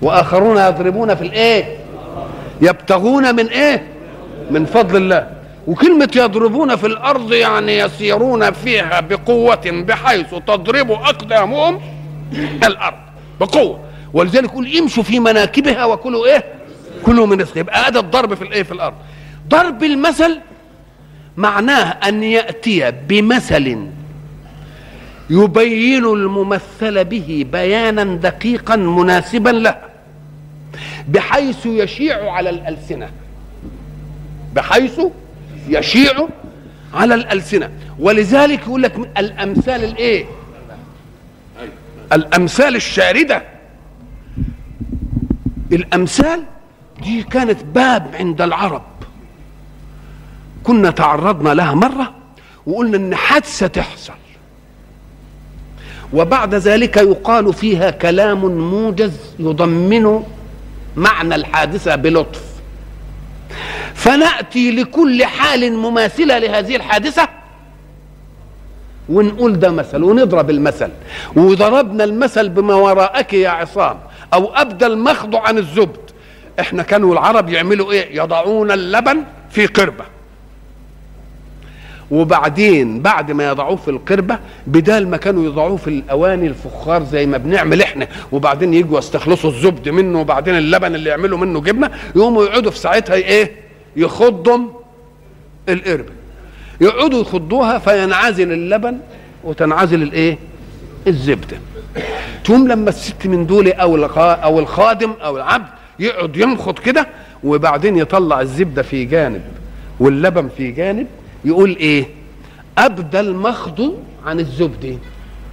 وآخرون 0.03 0.57
يضربون 0.57 1.15
في 1.15 1.23
الإيه؟ 1.23 1.77
يبتغون 2.61 3.35
من 3.37 3.47
إيه؟ 3.47 3.87
من 4.51 4.65
فضل 4.65 4.97
الله. 4.97 5.27
وكلمة 5.67 6.11
يضربون 6.17 6.77
في 6.77 6.87
الأرض 6.87 7.33
يعني 7.33 7.79
يسيرون 7.79 8.51
فيها 8.51 9.01
بقوة 9.01 9.71
بحيث 9.89 10.35
تضرب 10.35 10.91
أقدامهم 10.91 11.81
الأرض 12.67 12.99
بقوة. 13.41 13.81
ولذلك 14.13 14.45
يقول 14.45 14.77
امشوا 14.79 15.03
في 15.03 15.21
مناكبها 15.21 15.85
وكلوا 15.85 16.27
إيه؟ 16.27 16.45
كلوا 17.07 17.27
من 17.27 17.41
رزقه 17.41 17.59
يبقى 17.59 17.89
هذا 17.89 17.99
الضرب 18.01 18.35
في 18.35 18.43
الإيه؟ 18.43 18.63
في 18.63 18.73
الأرض. 18.73 18.95
ضرب 19.49 19.83
المثل 19.85 20.39
معناه 21.37 21.85
أن 22.09 22.23
يأتي 22.23 22.91
بمثل 22.91 23.87
يبين 25.31 26.05
الممثل 26.05 27.05
به 27.05 27.47
بيانا 27.53 28.05
دقيقا 28.05 28.77
مناسبا 28.77 29.51
له 29.51 29.79
بحيث 31.09 31.67
يشيع 31.67 32.33
على 32.33 32.51
الألسنة 32.51 33.11
بحيث 34.55 35.01
يشيع 35.69 36.29
على 36.95 37.15
الألسنة. 37.15 37.71
ولذلك 37.99 38.61
يقول 38.61 38.83
لك 38.83 38.97
الأمثال 39.19 39.85
الإيه؟ 39.85 40.25
الأمثال 42.13 42.77
الشاردة. 42.77 43.43
الأمثال 45.73 46.45
دي 47.03 47.23
كانت 47.23 47.65
باب 47.65 48.11
عند 48.15 48.43
العرب. 48.43 48.83
كنا 50.65 50.91
تعرضنا 50.91 51.55
لها 51.55 51.75
مرة 51.75 52.15
وقلنا 52.67 52.97
إن 52.97 53.15
حادثة 53.15 53.67
تحصل. 53.67 54.13
وبعد 56.13 56.55
ذلك 56.55 56.97
يقال 56.97 57.55
فيها 57.55 57.91
كلام 57.91 58.47
موجز 58.47 59.13
يضمن 59.39 60.23
معنى 60.97 61.35
الحادثة 61.35 61.95
بلطف. 61.97 62.43
فنأتي 63.95 64.71
لكل 64.71 65.25
حال 65.25 65.73
مماثلة 65.73 66.39
لهذه 66.39 66.77
الحادثة 66.77 67.29
ونقول 69.09 69.59
ده 69.59 69.71
مثل 69.71 70.03
ونضرب 70.03 70.51
المثل. 70.51 70.91
وضربنا 71.37 72.05
المثل 72.05 72.49
بما 72.49 72.75
وراءك 72.75 73.33
يا 73.33 73.51
عصام 73.51 73.99
أو 74.35 74.55
أبدى 74.55 74.87
المخض 74.87 75.37
عن 75.37 75.59
الزبد. 75.59 76.11
إحنا 76.61 76.83
كانوا 76.83 77.13
العرب 77.13 77.49
يعملوا 77.49 77.93
إيه؟ 77.93 78.17
يضعون 78.17 78.71
اللبن 78.71 79.25
في 79.51 79.67
قربة. 79.67 80.12
وبعدين 82.13 83.01
بعد 83.03 83.33
ما 83.33 83.49
يضعوه 83.49 83.77
في 83.77 83.89
القربة 83.91 84.39
بدال 84.67 85.09
ما 85.09 85.17
كانوا 85.17 85.45
يضعوه 85.45 85.77
في 85.77 85.89
الأواني 85.89 86.47
الفخار 86.47 87.05
زي 87.05 87.27
ما 87.27 87.39
بنعمل 87.39 87.83
إحنا 87.83 88.09
وبعدين 88.33 88.75
يجوا 88.75 88.99
يستخلصوا 88.99 89.51
الزبد 89.51 89.89
منه 89.89 90.21
وبعدين 90.21 90.57
اللبن 90.57 90.95
اللي 90.95 91.11
يعملوا 91.11 91.39
منه 91.39 91.61
جبنة 91.61 91.91
يقوموا 92.17 92.45
يقعدوا 92.45 92.71
في 92.71 92.79
ساعتها 92.79 93.15
إيه؟ 93.15 93.53
يخضم 93.97 94.69
القربة. 95.69 96.13
يقعدوا 96.81 97.21
يخضوها 97.21 97.79
فينعزل 97.79 98.53
اللبن 98.53 98.99
وتنعزل 99.45 100.03
الإيه؟ 100.03 100.39
الزبدة 101.07 101.57
تقوم 102.45 102.69
لما 102.69 102.89
الست 102.89 103.27
من 103.27 103.47
دول 103.47 103.73
أو 103.73 104.05
أو 104.17 104.59
الخادم 104.59 105.13
أو 105.25 105.37
العبد 105.37 105.69
يقعد 105.99 106.37
ينخض 106.37 106.79
كده 106.79 107.07
وبعدين 107.45 107.97
يطلع 107.97 108.41
الزبدة 108.41 108.83
في 108.83 109.05
جانب 109.05 109.43
واللبن 110.01 110.49
في 110.57 110.71
جانب 110.71 111.07
يقول 111.45 111.77
إيه؟ 111.77 112.05
أبدى 112.79 113.21
المخض 113.21 113.99
عن 114.27 114.41
الزبده 114.41 114.97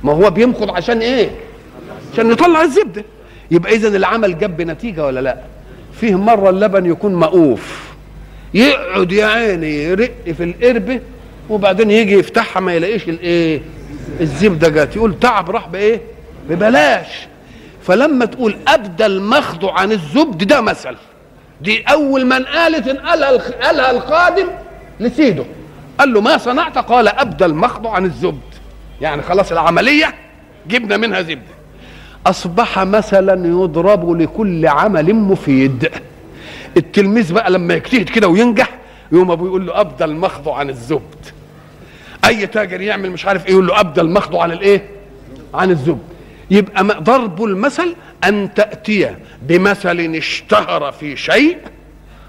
ما 0.03 0.11
هو 0.13 0.29
بيمخض 0.29 0.71
عشان 0.71 0.99
إيه؟ 0.99 1.29
عشان 2.13 2.31
يطلع 2.31 2.61
الزبده 2.61 3.03
يبقى 3.51 3.75
اذا 3.75 3.87
العمل 3.97 4.37
جاب 4.39 4.61
نتيجه 4.61 5.05
ولا 5.05 5.19
لأ؟ 5.19 5.37
فيه 5.93 6.15
مرة 6.15 6.49
اللبن 6.49 6.85
يكون 6.85 7.15
مقوف. 7.15 7.89
يقعد 8.53 9.11
يا 9.11 9.25
عيني 9.25 9.83
يرق 9.83 10.11
في 10.37 10.43
القربه 10.43 10.99
وبعدين 11.49 11.91
يجي 11.91 12.13
يفتحها 12.13 12.59
ما 12.59 12.73
يلاقيش 12.73 13.09
الإيه؟ 13.09 13.61
الزبدة 14.21 14.69
جت. 14.69 14.95
يقول 14.95 15.19
تعب 15.19 15.49
راح 15.51 15.67
بإيه؟ 15.67 16.01
ببلاش. 16.49 17.07
فلما 17.83 18.25
تقول 18.25 18.55
أبدى 18.67 19.05
المخض 19.05 19.65
عن 19.65 19.91
الزبد 19.91 20.43
ده 20.47 20.61
مثل. 20.61 20.95
دي 21.61 21.83
أول 21.83 22.25
من 22.25 22.43
قالت 22.45 22.89
قالها 22.89 23.37
قالها 23.37 23.91
القادم 23.91 24.47
لسيده. 24.99 25.45
قال 25.99 26.13
له 26.13 26.21
ما 26.21 26.37
صنعت؟ 26.37 26.77
قال 26.77 27.07
ابدى 27.07 27.45
المخض 27.45 27.87
عن 27.87 28.05
الزبد. 28.05 28.39
يعني 29.01 29.21
خلاص 29.21 29.51
العملية 29.51 30.13
جبنا 30.67 30.97
منها 30.97 31.21
زبدة. 31.21 31.59
أصبح 32.27 32.79
مثلا 32.79 33.47
يضرب 33.47 34.21
لكل 34.21 34.67
عمل 34.67 35.13
مفيد. 35.15 35.91
التلميذ 36.77 37.33
بقى 37.33 37.51
لما 37.51 37.73
يجتهد 37.73 38.09
كده 38.09 38.27
وينجح 38.27 38.69
يوم 39.11 39.31
أبوه 39.31 39.47
يقول 39.47 39.65
له 39.67 39.81
ابدى 39.81 40.03
المخض 40.03 40.49
عن 40.49 40.69
الزبد. 40.69 41.25
أي 42.25 42.47
تاجر 42.47 42.81
يعمل 42.81 43.11
مش 43.11 43.25
عارف 43.25 43.45
إيه 43.45 43.51
يقول 43.51 43.67
له 43.67 43.79
ابدى 43.79 44.01
المخض 44.01 44.35
عن 44.35 44.51
الإيه؟ 44.51 44.85
عن 45.53 45.71
الزبد. 45.71 45.99
يبقى 46.51 46.83
ضرب 46.83 47.43
المثل 47.43 47.95
أن 48.23 48.53
تأتي 48.53 49.15
بمثل 49.41 49.99
اشتهر 50.15 50.91
في 50.91 51.15
شيء 51.17 51.57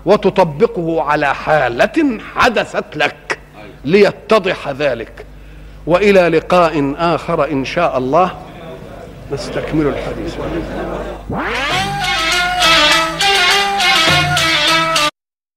وتطبقه 0.04 1.02
على 1.02 1.34
حالة 1.34 2.18
حدثت 2.36 2.96
لك. 2.96 3.29
ليتضح 3.84 4.68
ذلك. 4.68 5.26
وإلى 5.86 6.28
لقاء 6.28 6.94
آخر 6.98 7.50
إن 7.50 7.64
شاء 7.64 7.98
الله. 7.98 8.30
نستكمل 9.32 9.86
الحديث. 9.86 10.36